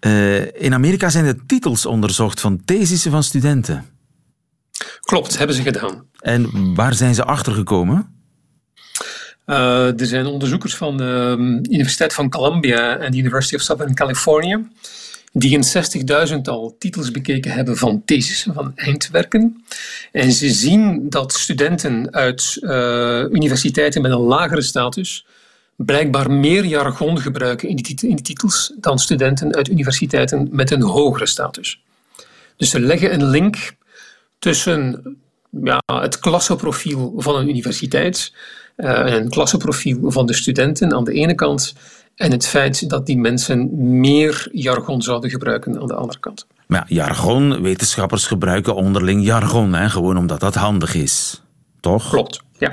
[0.00, 3.86] Eh, in Amerika zijn de titels onderzocht van thesissen van studenten.
[5.00, 6.04] Klopt, hebben ze gedaan.
[6.20, 8.16] En waar zijn ze achter gekomen?
[9.44, 13.94] Eh, er zijn onderzoekers van de um, Universiteit van Columbia en de University of Southern
[13.94, 14.60] California
[15.32, 19.64] die een 60.000-tal titels bekeken hebben van thesissen, van eindwerken.
[20.12, 22.70] En ze zien dat studenten uit uh,
[23.30, 25.26] universiteiten met een lagere status
[25.84, 30.82] blijkbaar meer jargon gebruiken in die, tit in titels dan studenten uit universiteiten met een
[30.82, 31.82] hogere status.
[32.56, 33.72] Dus ze leggen een link
[34.38, 35.02] tussen
[35.62, 38.32] ja, het klassenprofiel van een universiteit
[38.76, 41.74] uh, en het klassenprofiel van de studenten aan de ene kant
[42.14, 43.68] en het feit dat die mensen
[44.00, 46.46] meer jargon zouden gebruiken aan de andere kant.
[46.66, 51.42] Maar ja, jargon, wetenschappers gebruiken onderling jargon, hè, gewoon omdat dat handig is.
[51.80, 52.10] Toch?
[52.10, 52.72] Klopt, ja.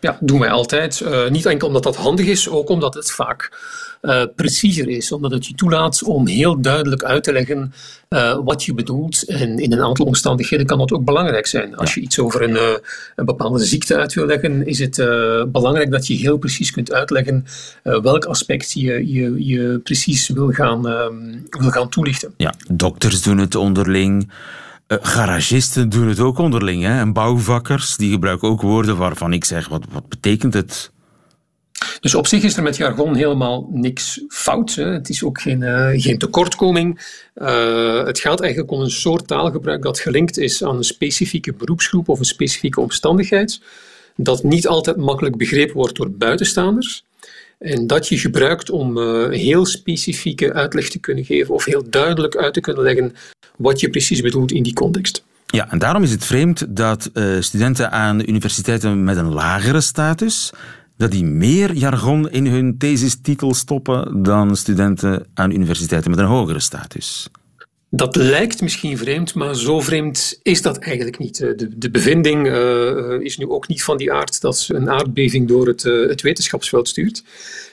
[0.00, 1.00] Ja, doen wij altijd.
[1.00, 3.58] Uh, niet enkel omdat dat handig is, ook omdat het vaak
[4.02, 5.12] uh, preciezer is.
[5.12, 7.72] Omdat het je toelaat om heel duidelijk uit te leggen
[8.08, 9.24] uh, wat je bedoelt.
[9.26, 11.76] En in een aantal omstandigheden kan dat ook belangrijk zijn.
[11.76, 12.80] Als je iets over een,
[13.16, 14.96] een bepaalde ziekte uit wil leggen, is het
[15.52, 17.44] belangrijk dat je heel precies kunt uitleggen
[17.82, 20.82] welk aspect je, je, je precies wil gaan,
[21.48, 22.34] wil gaan toelichten.
[22.36, 24.30] Ja, dokters doen het onderling.
[24.88, 26.82] Uh, garagisten doen het ook onderling.
[26.82, 26.98] Hè?
[26.98, 30.90] En bouwvakkers die gebruiken ook woorden waarvan ik zeg: wat, wat betekent het?
[32.00, 34.74] Dus op zich is er met jargon helemaal niks fout.
[34.74, 34.84] Hè.
[34.84, 37.20] Het is ook geen, uh, geen tekortkoming.
[37.36, 42.08] Uh, het gaat eigenlijk om een soort taalgebruik dat gelinkt is aan een specifieke beroepsgroep
[42.08, 43.60] of een specifieke omstandigheid.
[44.16, 47.04] Dat niet altijd makkelijk begrepen wordt door buitenstaanders.
[47.58, 52.36] En dat je gebruikt om uh, heel specifieke uitleg te kunnen geven of heel duidelijk
[52.36, 53.14] uit te kunnen leggen
[53.56, 55.24] wat je precies bedoelt in die context.
[55.46, 60.52] Ja, en daarom is het vreemd dat uh, studenten aan universiteiten met een lagere status
[60.96, 66.60] dat die meer jargon in hun thesistitel stoppen dan studenten aan universiteiten met een hogere
[66.60, 67.30] status.
[67.90, 71.38] Dat lijkt misschien vreemd, maar zo vreemd is dat eigenlijk niet.
[71.38, 75.48] De, de bevinding uh, is nu ook niet van die aard dat ze een aardbeving
[75.48, 77.22] door het, het wetenschapsveld stuurt.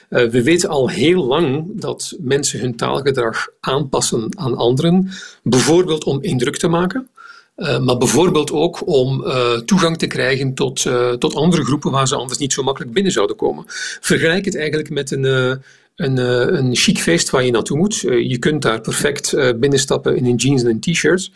[0.08, 5.10] We weten al heel lang dat mensen hun taalgedrag aanpassen aan anderen,
[5.42, 7.08] bijvoorbeeld om indruk te maken.
[7.56, 9.24] maar bijvoorbeeld ook om
[9.64, 10.86] toegang te krijgen tot,
[11.18, 13.64] tot andere groepen waar ze anders niet zo makkelijk binnen zouden komen.
[14.00, 15.60] Vergelijk het eigenlijk met een,
[15.96, 16.16] een,
[16.58, 17.96] een chic feest waar je naartoe moet.
[18.00, 21.30] je kunt daar perfect binnenstappen in een jeans en een t-shirt.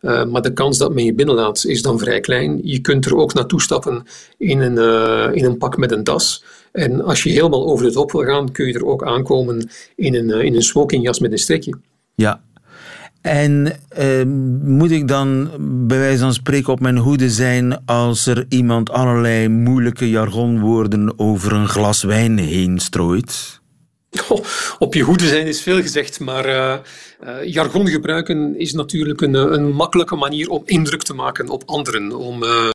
[0.00, 2.60] Maar de kans dat men je binnenlaat is dan vrij klein.
[2.62, 4.02] Je kunt er ook naartoe stappen
[4.38, 4.76] in een,
[5.34, 6.44] in een pak met een das.
[6.72, 10.14] En als je helemaal over de top wil gaan, kun je er ook aankomen in
[10.14, 11.74] een, in een smokingjas met een strikje.
[12.14, 12.40] Ja.
[13.20, 13.72] En
[14.62, 15.50] moet ik dan
[15.88, 21.52] bij wijze van spreken op mijn hoede zijn als er iemand allerlei moeilijke jargonwoorden over
[21.52, 23.61] een glas wijn heen strooit?
[24.78, 26.76] op je hoede zijn is veel gezegd, maar uh,
[27.24, 32.12] uh, jargon gebruiken is natuurlijk een, een makkelijke manier om indruk te maken op anderen.
[32.12, 32.68] Om uh,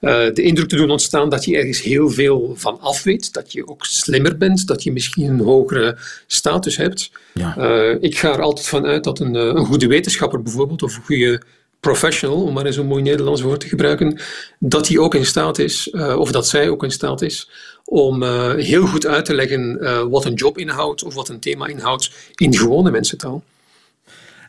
[0.00, 3.68] de indruk te doen ontstaan dat je ergens heel veel van af weet, dat je
[3.68, 7.10] ook slimmer bent, dat je misschien een hogere status hebt.
[7.34, 7.56] Ja.
[8.00, 11.42] ik ga er altijd van uit dat een, een goede wetenschapper bijvoorbeeld, of een goede
[11.80, 14.20] professional, om maar eens een mooi Nederlands woord te gebruiken,
[14.58, 17.50] dat hij ook in staat is, of dat zij ook in staat is,
[17.84, 21.40] om uh, heel goed uit te leggen uh, wat een job inhoudt of wat een
[21.40, 23.42] thema inhoudt in gewone mensentaal.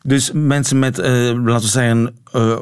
[0.04, 2.16] Dus mensen met, laten we zeggen,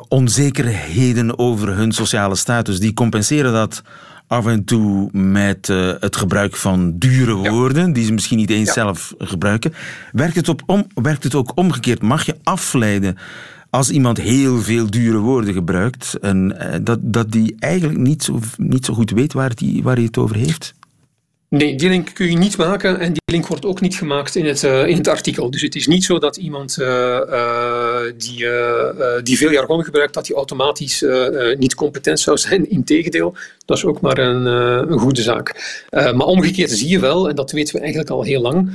[0.08, 3.82] onzekerheden over hun sociale status, die compenseren dat
[4.28, 5.68] af en toe met
[6.00, 9.74] het gebruik van dure woorden, die ze misschien niet eens zelf gebruiken.
[10.12, 12.02] Werkt het, op om, werkt het ook omgekeerd?
[12.02, 13.18] Mag je afleiden
[13.78, 18.40] als iemand heel veel dure woorden gebruikt, en, eh, dat, dat die eigenlijk niet zo,
[18.58, 20.74] niet zo goed weet waar, die, waar hij het over heeft?
[21.50, 24.46] Nee, die link kun je niet maken en die link wordt ook niet gemaakt in
[24.46, 25.52] het, uh, in het artikel.
[25.52, 26.88] Dus het is niet zo dat iemand uh,
[27.30, 28.46] uh, die,
[29.24, 31.06] die veel jargon gebruikt, dat hij automatisch
[31.58, 32.70] niet competent zou zijn.
[32.80, 34.46] Integendeel, dat is ook maar een,
[34.92, 35.86] een goede zaak.
[35.90, 38.72] maar omgekeerd zie je wel, en dat weten we eigenlijk al heel lang,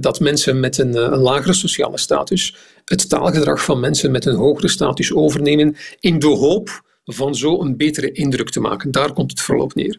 [0.00, 5.14] dat mensen met een, lagere sociale status het taalgedrag van mensen met een hogere status
[5.14, 8.90] overnemen in de hoop van zo een betere indruk te maken.
[8.90, 9.98] Daar komt het vooral op neer.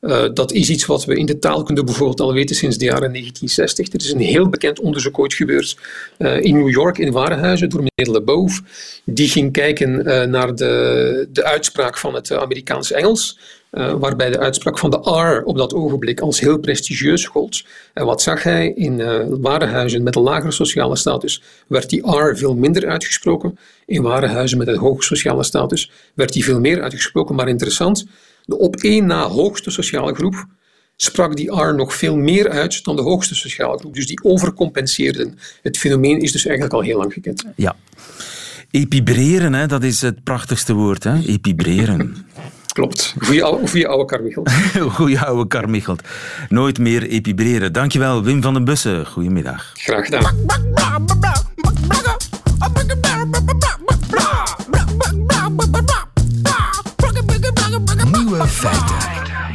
[0.00, 3.12] Uh, dat is iets wat we in de taalkunde bijvoorbeeld al weten sinds de jaren
[3.12, 3.88] 1960.
[3.88, 5.76] Er is een heel bekend onderzoek ooit gebeurd
[6.18, 8.60] uh, in New York in Warenhuizen door meneer LeBeouf.
[9.04, 13.38] Die ging kijken uh, naar de, de uitspraak van het Amerikaanse Engels.
[13.70, 17.64] waarbij de uitspraak van de R op dat ogenblik als heel prestigieus gold.
[17.94, 18.68] En wat zag hij?
[18.68, 19.02] In
[19.40, 23.58] warenhuizen met een lagere sociale status werd die R veel minder uitgesproken.
[23.86, 27.34] In warenhuizen met een hoge sociale status werd die veel meer uitgesproken.
[27.34, 28.06] Maar interessant,
[28.50, 30.46] de op één na hoogste sociale groep
[30.96, 33.94] sprak die R nog veel meer uit dan de hoogste sociale groep.
[33.94, 35.38] Dus die overcompenseerden.
[35.62, 37.44] Het fenomeen is dus eigenlijk al heel lang gekend.
[37.56, 37.76] Ja.
[38.70, 41.04] Epibreren, hè, dat is het prachtigste woord.
[41.04, 41.22] Hè?
[41.26, 42.26] Epibreren.
[42.72, 43.14] Klopt.
[43.18, 44.50] Goeie oude, goeie oude Carmichelt.
[44.96, 46.02] Goeie oude Carmichelt.
[46.48, 47.72] Nooit meer epibreren.
[47.72, 49.06] Dankjewel, Wim van den Bussen.
[49.06, 49.72] Goedemiddag.
[49.74, 50.36] Graag gedaan.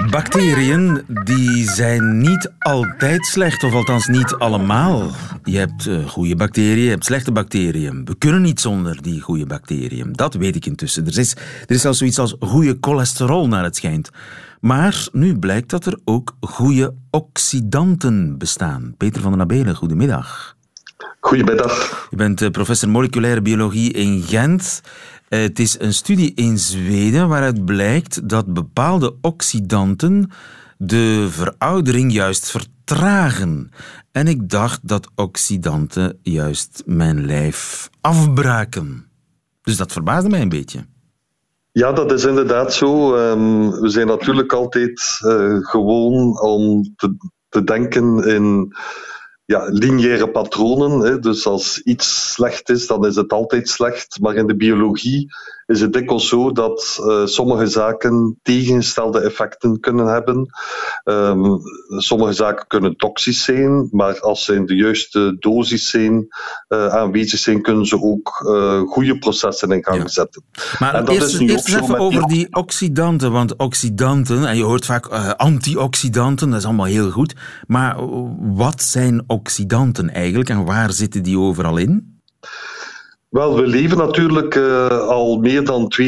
[0.09, 5.11] Bacteriën die zijn niet altijd slecht, of althans niet allemaal.
[5.43, 8.05] Je hebt uh, goede bacteriën, je hebt slechte bacteriën.
[8.05, 10.11] We kunnen niet zonder die goede bacteriën.
[10.13, 11.07] Dat weet ik intussen.
[11.07, 11.31] Er is,
[11.67, 14.09] er is zelfs zoiets als goede cholesterol naar het schijnt.
[14.61, 18.93] Maar nu blijkt dat er ook goede oxidanten bestaan.
[18.97, 20.54] Peter van den Abelen, goedemiddag.
[21.19, 22.08] Goedemiddag.
[22.10, 24.81] Je bent eh, professor moleculaire biologie in Gent.
[25.29, 30.31] Eh, het is een studie in Zweden waaruit blijkt dat bepaalde oxidanten
[30.77, 33.71] de veroudering juist vertragen.
[34.12, 39.08] En ik dacht dat oxidanten juist mijn lijf afbraken.
[39.62, 40.86] Dus dat verbaasde mij een beetje.
[41.71, 43.15] Ja, dat is inderdaad zo.
[43.15, 46.95] Ehm, we zijn natuurlijk altijd uh, gewoon om
[47.49, 48.73] te denken in
[49.45, 50.99] ja, lineaire patronen.
[50.99, 51.19] Hè.
[51.19, 54.19] Dus als iets slecht is, dan is het altijd slecht.
[54.19, 55.34] Maar in de biologie
[55.65, 60.49] is het dikwijls zo dat uh, sommige zaken tegengestelde effecten kunnen hebben.
[61.04, 66.28] Um, sommige zaken kunnen toxisch zijn, maar als ze in de juiste dosis zijn,
[66.69, 70.08] uh, aanwezig zijn, kunnen ze ook uh, goede processen in gang ja.
[70.08, 70.43] zetten.
[70.80, 74.58] Maar en dat eerst, is nu eerst ook even over die oxidanten, want oxidanten, en
[74.58, 77.36] je hoort vaak antioxidanten, dat is allemaal heel goed.
[77.67, 77.95] Maar
[78.56, 82.14] wat zijn oxidanten eigenlijk en waar zitten die overal in?
[83.35, 86.07] Wel, we leven natuurlijk uh, al meer dan 2,5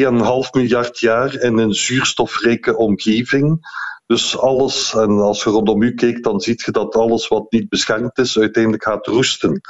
[0.51, 3.59] miljard jaar in een zuurstofrijke omgeving.
[4.07, 7.69] Dus alles, en als je rondom u kijkt, dan ziet je dat alles wat niet
[7.69, 9.61] beschermd is, uiteindelijk gaat roesten.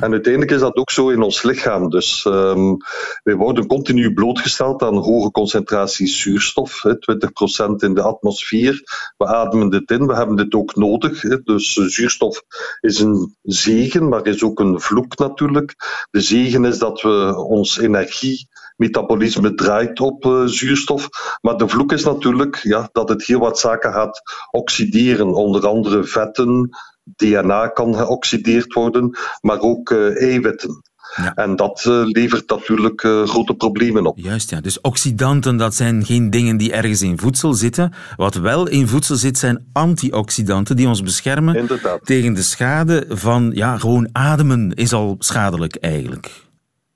[0.00, 1.90] En uiteindelijk is dat ook zo in ons lichaam.
[1.90, 2.76] Dus um,
[3.22, 8.82] wij worden continu blootgesteld aan hoge concentraties zuurstof, hè, 20% in de atmosfeer.
[9.16, 11.20] We ademen dit in, we hebben dit ook nodig.
[11.44, 12.42] Dus zuurstof
[12.80, 15.74] is een zegen, maar is ook een vloek natuurlijk.
[16.10, 21.08] De zegen is dat we ons energie metabolisme draait op uh, zuurstof.
[21.40, 25.34] Maar de vloek is natuurlijk ja, dat het heel wat zaken gaat oxideren.
[25.34, 26.70] Onder andere vetten,
[27.16, 30.82] DNA kan geoxideerd worden, maar ook uh, eiwitten.
[31.16, 31.34] Ja.
[31.34, 34.18] En dat uh, levert natuurlijk uh, grote problemen op.
[34.18, 34.60] Juist, ja.
[34.60, 37.92] Dus oxidanten, dat zijn geen dingen die ergens in voedsel zitten.
[38.16, 42.06] Wat wel in voedsel zit, zijn antioxidanten die ons beschermen Inderdaad.
[42.06, 46.45] tegen de schade van ja, gewoon ademen is al schadelijk eigenlijk.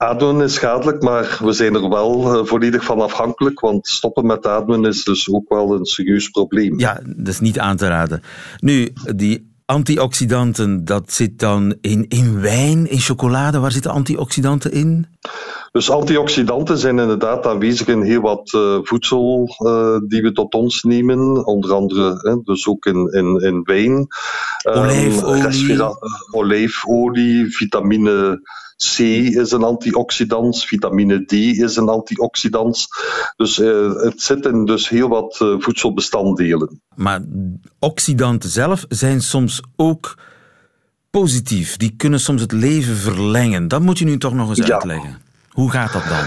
[0.03, 4.47] Ademen is schadelijk, maar we zijn er wel uh, volledig van afhankelijk, want stoppen met
[4.47, 6.79] ademen is dus ook wel een serieus probleem.
[6.79, 8.23] Ja, dat is niet aan te raden.
[8.59, 13.59] Nu, die antioxidanten, dat zit dan in, in wijn, in chocolade.
[13.59, 15.07] Waar zitten antioxidanten in?
[15.73, 20.83] Dus antioxidanten zijn inderdaad aanwezig in heel wat uh, voedsel uh, die we tot ons
[20.83, 21.47] nemen.
[21.47, 24.07] Onder andere hè, dus ook in, in, in wijn.
[24.63, 25.73] Olijfolie.
[25.73, 25.91] Um,
[26.31, 28.41] olijfolie, vitamine
[28.77, 32.87] C is een antioxidant, vitamine D is een antioxidant.
[33.37, 36.81] Dus uh, het zit in dus heel wat uh, voedselbestanddelen.
[36.95, 37.21] Maar
[37.79, 40.19] oxidanten zelf zijn soms ook
[41.11, 41.77] positief.
[41.77, 43.69] Die kunnen soms het leven verlengen.
[43.69, 44.75] Dat moet je nu toch nog eens ja.
[44.75, 45.29] uitleggen.
[45.61, 46.25] Hoe gaat dat dan?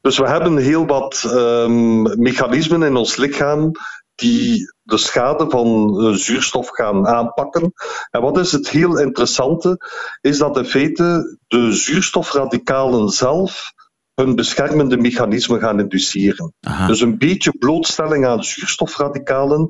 [0.00, 3.70] Dus we hebben heel wat um, mechanismen in ons lichaam
[4.14, 7.72] die de schade van uh, zuurstof gaan aanpakken.
[8.10, 9.78] En wat is het heel interessante,
[10.20, 13.72] is dat in feite de zuurstofradicalen zelf
[14.14, 16.52] hun beschermende mechanismen gaan induceren.
[16.60, 16.86] Aha.
[16.86, 19.68] Dus een beetje blootstelling aan zuurstofradicalen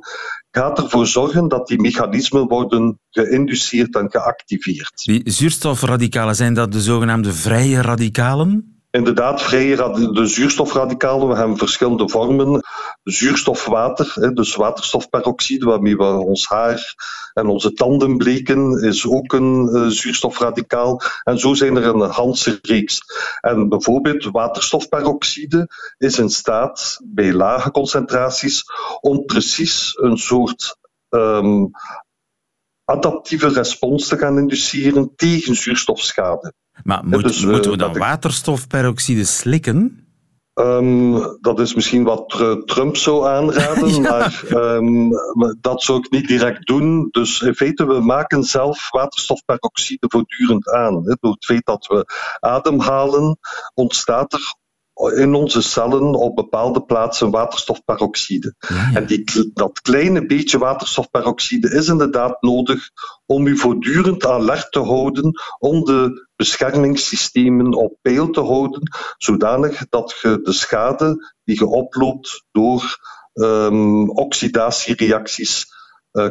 [0.50, 5.02] gaat ervoor zorgen dat die mechanismen worden geïnduceerd en geactiveerd.
[5.04, 8.73] Die zuurstofradicalen, zijn dat de zogenaamde vrije radicalen?
[8.94, 9.76] Inderdaad, vrije
[10.12, 12.60] de zuurstofradicalen, we hebben verschillende vormen.
[13.02, 16.94] Zuurstofwater, dus waterstofperoxide, waarmee we ons haar
[17.32, 21.00] en onze tanden bleken, is ook een uh, zuurstofradicaal.
[21.22, 23.00] En zo zijn er een ganse reeks.
[23.40, 28.64] En bijvoorbeeld waterstofperoxide is in staat, bij lage concentraties,
[29.00, 30.76] om precies een soort
[31.08, 31.70] um,
[32.84, 36.52] adaptieve respons te gaan induceren tegen zuurstofschade.
[36.82, 37.96] Maar moet, dus, uh, moeten we dan ik...
[37.96, 39.98] waterstofperoxide slikken?
[40.54, 42.28] Um, dat is misschien wat
[42.64, 44.00] Trump zou aanraden, ja.
[44.00, 45.10] maar um,
[45.60, 47.08] dat zou ik niet direct doen.
[47.10, 51.02] Dus in feite, we maken zelf waterstofperoxide voortdurend aan.
[51.20, 52.06] Door het feit dat we
[52.40, 53.38] ademhalen,
[53.74, 54.54] ontstaat er
[54.94, 58.54] in onze cellen op bepaalde plaatsen waterstofperoxide.
[58.58, 58.94] Ja, ja.
[58.94, 62.90] En die, dat kleine beetje waterstofperoxide is inderdaad nodig
[63.26, 68.82] om u voortdurend alert te houden, om de beschermingssystemen op peil te houden,
[69.16, 72.98] zodanig dat je de schade die je oploopt door
[73.32, 75.73] um, oxidatiereacties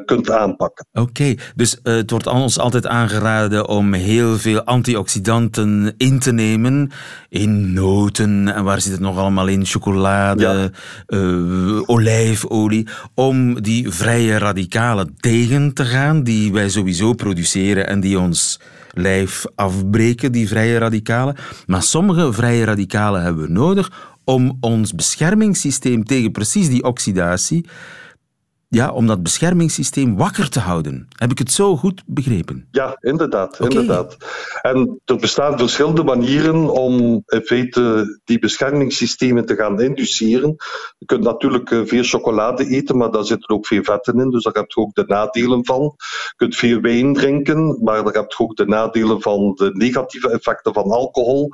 [0.05, 0.85] kunt aanpakken.
[0.91, 6.31] Oké, okay, dus uh, het wordt ons altijd aangeraden om heel veel antioxidanten in te
[6.31, 6.91] nemen.
[7.29, 9.65] In noten, en waar zit het nog allemaal in?
[9.65, 10.71] Chocolade,
[11.07, 11.17] ja.
[11.17, 12.87] uh, olijfolie.
[13.13, 18.59] Om die vrije radicalen tegen te gaan, die wij sowieso produceren en die ons
[18.91, 21.35] lijf afbreken, die vrije radicalen.
[21.65, 27.65] Maar sommige vrije radicalen hebben we nodig om ons beschermingssysteem tegen precies die oxidatie
[28.73, 31.07] ja, om dat beschermingssysteem wakker te houden.
[31.17, 32.67] Heb ik het zo goed begrepen?
[32.71, 33.59] Ja, inderdaad.
[33.59, 33.67] Okay.
[33.67, 34.17] inderdaad.
[34.61, 40.55] En er bestaan verschillende manieren om in feite die beschermingssystemen te gaan induceren.
[40.97, 44.53] Je kunt natuurlijk veel chocolade eten, maar daar zitten ook veel vetten in, dus daar
[44.53, 45.93] heb je ook de nadelen van.
[45.97, 50.31] Je kunt veel wijn drinken, maar daar heb je ook de nadelen van de negatieve
[50.31, 51.51] effecten van alcohol.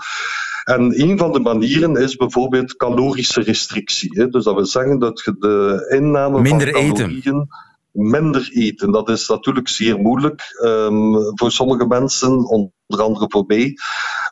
[0.70, 4.10] En een van de manieren is bijvoorbeeld calorische restrictie.
[4.20, 4.28] Hè?
[4.28, 7.48] Dus dat wil zeggen dat je de inname minder van calorieën eten.
[7.92, 8.92] minder eten.
[8.92, 13.74] Dat is natuurlijk zeer moeilijk um, voor sommige mensen, onder andere voor mij.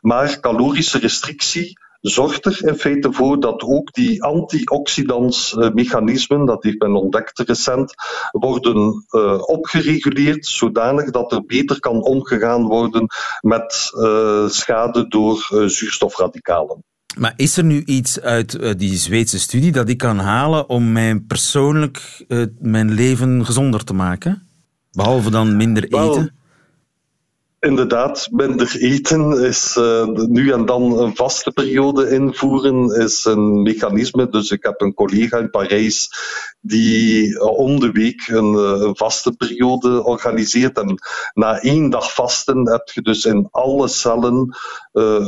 [0.00, 6.94] Maar calorische restrictie zorgt er in feite voor dat ook die antioxidansmechanismen, dat heeft men
[6.94, 7.94] ontdekt recent,
[8.30, 13.06] worden uh, opgereguleerd zodanig dat er beter kan omgegaan worden
[13.40, 16.84] met uh, schade door uh, zuurstofradicalen.
[17.16, 21.26] Maar is er nu iets uit die Zweedse studie dat ik kan halen om mijn
[21.26, 22.24] persoonlijk
[22.58, 24.48] mijn leven gezonder te maken?
[24.90, 26.37] Behalve dan minder eten?
[27.60, 34.28] Inderdaad, minder eten is uh, nu en dan een vaste periode invoeren, is een mechanisme.
[34.28, 36.10] Dus ik heb een collega in Parijs
[36.60, 40.78] die uh, om de week een, uh, een, vaste periode organiseert.
[40.78, 40.98] En
[41.34, 44.56] na één dag vasten heb je dus in alle cellen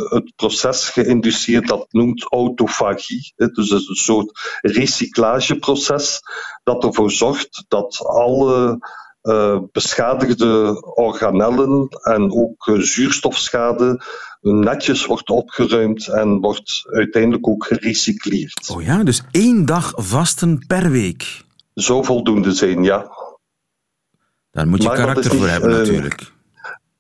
[0.09, 3.33] het proces geïnduceerd dat noemt autofagie.
[3.37, 6.21] Dus het is een soort recyclageproces
[6.63, 8.79] dat ervoor zorgt dat alle
[9.23, 14.03] uh, beschadigde organellen en ook uh, zuurstofschade
[14.41, 18.71] netjes wordt opgeruimd en wordt uiteindelijk ook gerecycleerd.
[18.73, 21.45] Oh ja, dus één dag vasten per week.
[21.75, 23.11] Zou voldoende zijn, ja.
[24.51, 26.33] Daar moet je maar karakter voor hebben, natuurlijk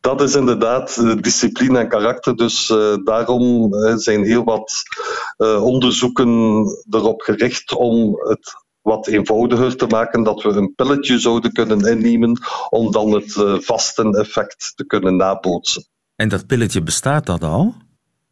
[0.01, 2.37] dat is inderdaad discipline en karakter.
[2.37, 4.83] Dus uh, daarom zijn heel wat
[5.39, 11.53] uh, onderzoeken erop gericht om het wat eenvoudiger te maken, dat we een pilletje zouden
[11.53, 13.33] kunnen innemen om dan het
[13.65, 15.85] vasten effect te kunnen nabootsen.
[16.15, 17.75] En dat pilletje bestaat dat al?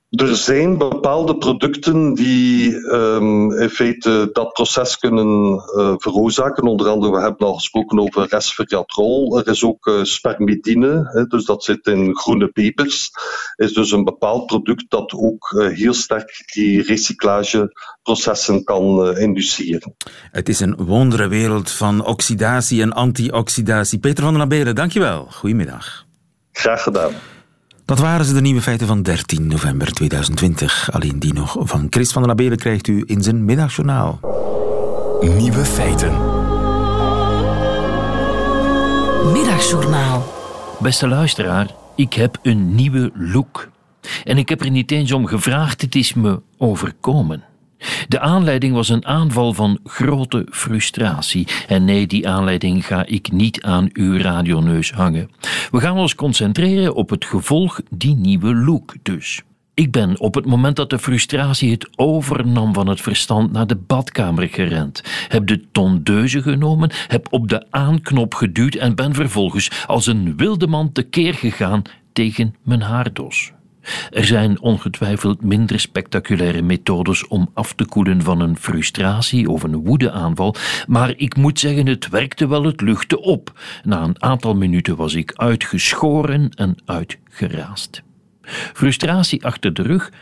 [0.08, 6.66] Er zijn bepaalde producten die um, in feite dat proces kunnen uh, veroorzaken.
[6.66, 9.38] Onder andere, we hebben al gesproken over resveratrol.
[9.38, 13.10] Er is ook uh, spermidine, hè, dus dat zit in groene pepers.
[13.56, 19.94] Is dus een bepaald product dat ook uh, heel sterk die recyclageprocessen kan induceren.
[20.30, 23.98] Het is een wondere wereld van oxidatie en antioxidatie.
[23.98, 25.26] Peter van den Abelen, dankjewel.
[25.30, 26.06] Goedemiddag.
[26.52, 27.12] Graag gedaan.
[27.88, 30.92] Dat waren ze, de nieuwe feiten van 13 november 2020.
[30.92, 34.20] Alleen die nog van Chris van den Abelen krijgt u in zijn middagjournaal.
[35.20, 36.12] Nieuwe feiten.
[39.32, 40.32] Middagjournaal.
[40.78, 43.68] Beste luisteraar, ik heb een nieuwe look.
[44.24, 47.44] En ik heb er niet eens om gevraagd, het is me overkomen.
[48.08, 51.46] De aanleiding was een aanval van grote frustratie.
[51.66, 55.30] En nee, die aanleiding ga ik niet aan uw radioneus hangen.
[55.70, 59.42] We gaan ons concentreren op het gevolg, die nieuwe look dus.
[59.78, 63.76] Ik ben op het moment dat de frustratie het overnam van het verstand naar de
[63.76, 65.02] badkamer gerend.
[65.28, 70.66] Heb de tondeuze genomen, heb op de aanknop geduwd en ben vervolgens als een wilde
[70.66, 73.52] man tekeer gegaan tegen mijn haardos.
[74.10, 79.76] Er zijn ongetwijfeld minder spectaculaire methodes om af te koelen van een frustratie of een
[79.76, 80.54] woedeaanval,
[80.86, 83.60] maar ik moet zeggen, het werkte wel, het luchtte op.
[83.82, 88.02] Na een aantal minuten was ik uitgeschoren en uitgeraasd.
[88.72, 90.12] Frustratie achter de rug,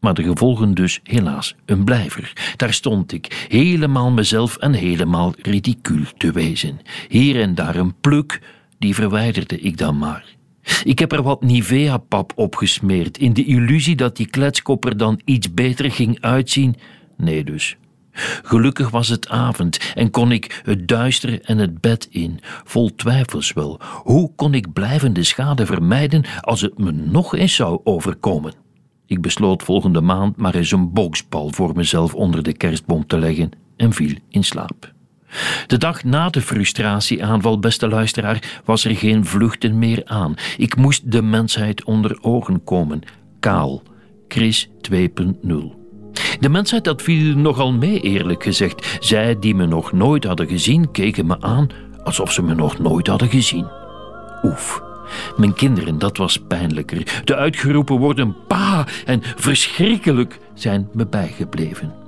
[0.00, 2.52] maar de gevolgen dus helaas een blijver.
[2.56, 6.80] Daar stond ik, helemaal mezelf en helemaal ridicuul te wezen.
[7.08, 8.40] Hier en daar een pluk,
[8.78, 10.24] die verwijderde ik dan maar.
[10.84, 15.54] Ik heb er wat Nivea-pap opgesmeerd, in de illusie dat die kletskop er dan iets
[15.54, 16.76] beter ging uitzien.
[17.16, 17.76] Nee dus.
[18.42, 23.52] Gelukkig was het avond en kon ik het duister en het bed in, vol twijfels
[23.52, 23.80] wel.
[24.02, 28.54] Hoe kon ik blijvende schade vermijden als het me nog eens zou overkomen?
[29.06, 33.50] Ik besloot volgende maand maar eens een boksbal voor mezelf onder de kerstboom te leggen
[33.76, 34.92] en viel in slaap.
[35.66, 40.34] De dag na de frustratieaanval, beste luisteraar, was er geen vluchten meer aan.
[40.56, 43.00] Ik moest de mensheid onder ogen komen.
[43.40, 43.82] Kaal.
[44.28, 45.78] Chris 2.0.
[46.40, 48.98] De mensheid dat viel nogal mee, eerlijk gezegd.
[49.00, 51.68] Zij die me nog nooit hadden gezien, keken me aan
[52.04, 53.66] alsof ze me nog nooit hadden gezien.
[54.42, 54.82] Oef.
[55.36, 57.22] Mijn kinderen, dat was pijnlijker.
[57.24, 61.99] De uitgeroepen woorden pa en verschrikkelijk zijn me bijgebleven.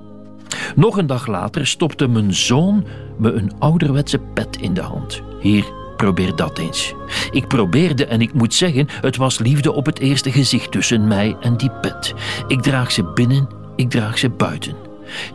[0.74, 2.84] Nog een dag later stopte mijn zoon
[3.18, 5.22] me een ouderwetse pet in de hand.
[5.40, 5.64] Hier,
[5.96, 6.94] probeer dat eens.
[7.30, 11.36] Ik probeerde en ik moet zeggen, het was liefde op het eerste gezicht tussen mij
[11.40, 12.14] en die pet.
[12.46, 14.76] Ik draag ze binnen, ik draag ze buiten.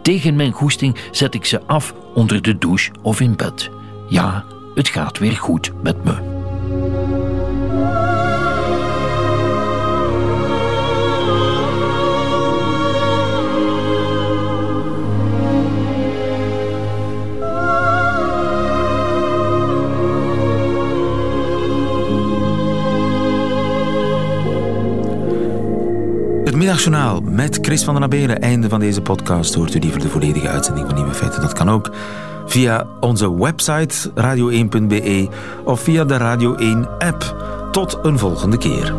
[0.02, 3.70] Tegen mijn goesting zet ik ze af onder de douche of in bed.
[4.10, 6.37] Ja, het gaat weer goed met me.
[26.78, 28.42] Middagjournaal met Chris van den Abelen.
[28.42, 29.54] Einde van deze podcast.
[29.54, 31.42] Hoort u liever de volledige uitzending van Nieuwe Feiten?
[31.42, 31.92] Dat kan ook
[32.46, 35.28] via onze website radio1.be
[35.64, 37.36] of via de Radio 1 app.
[37.72, 38.94] Tot een volgende keer.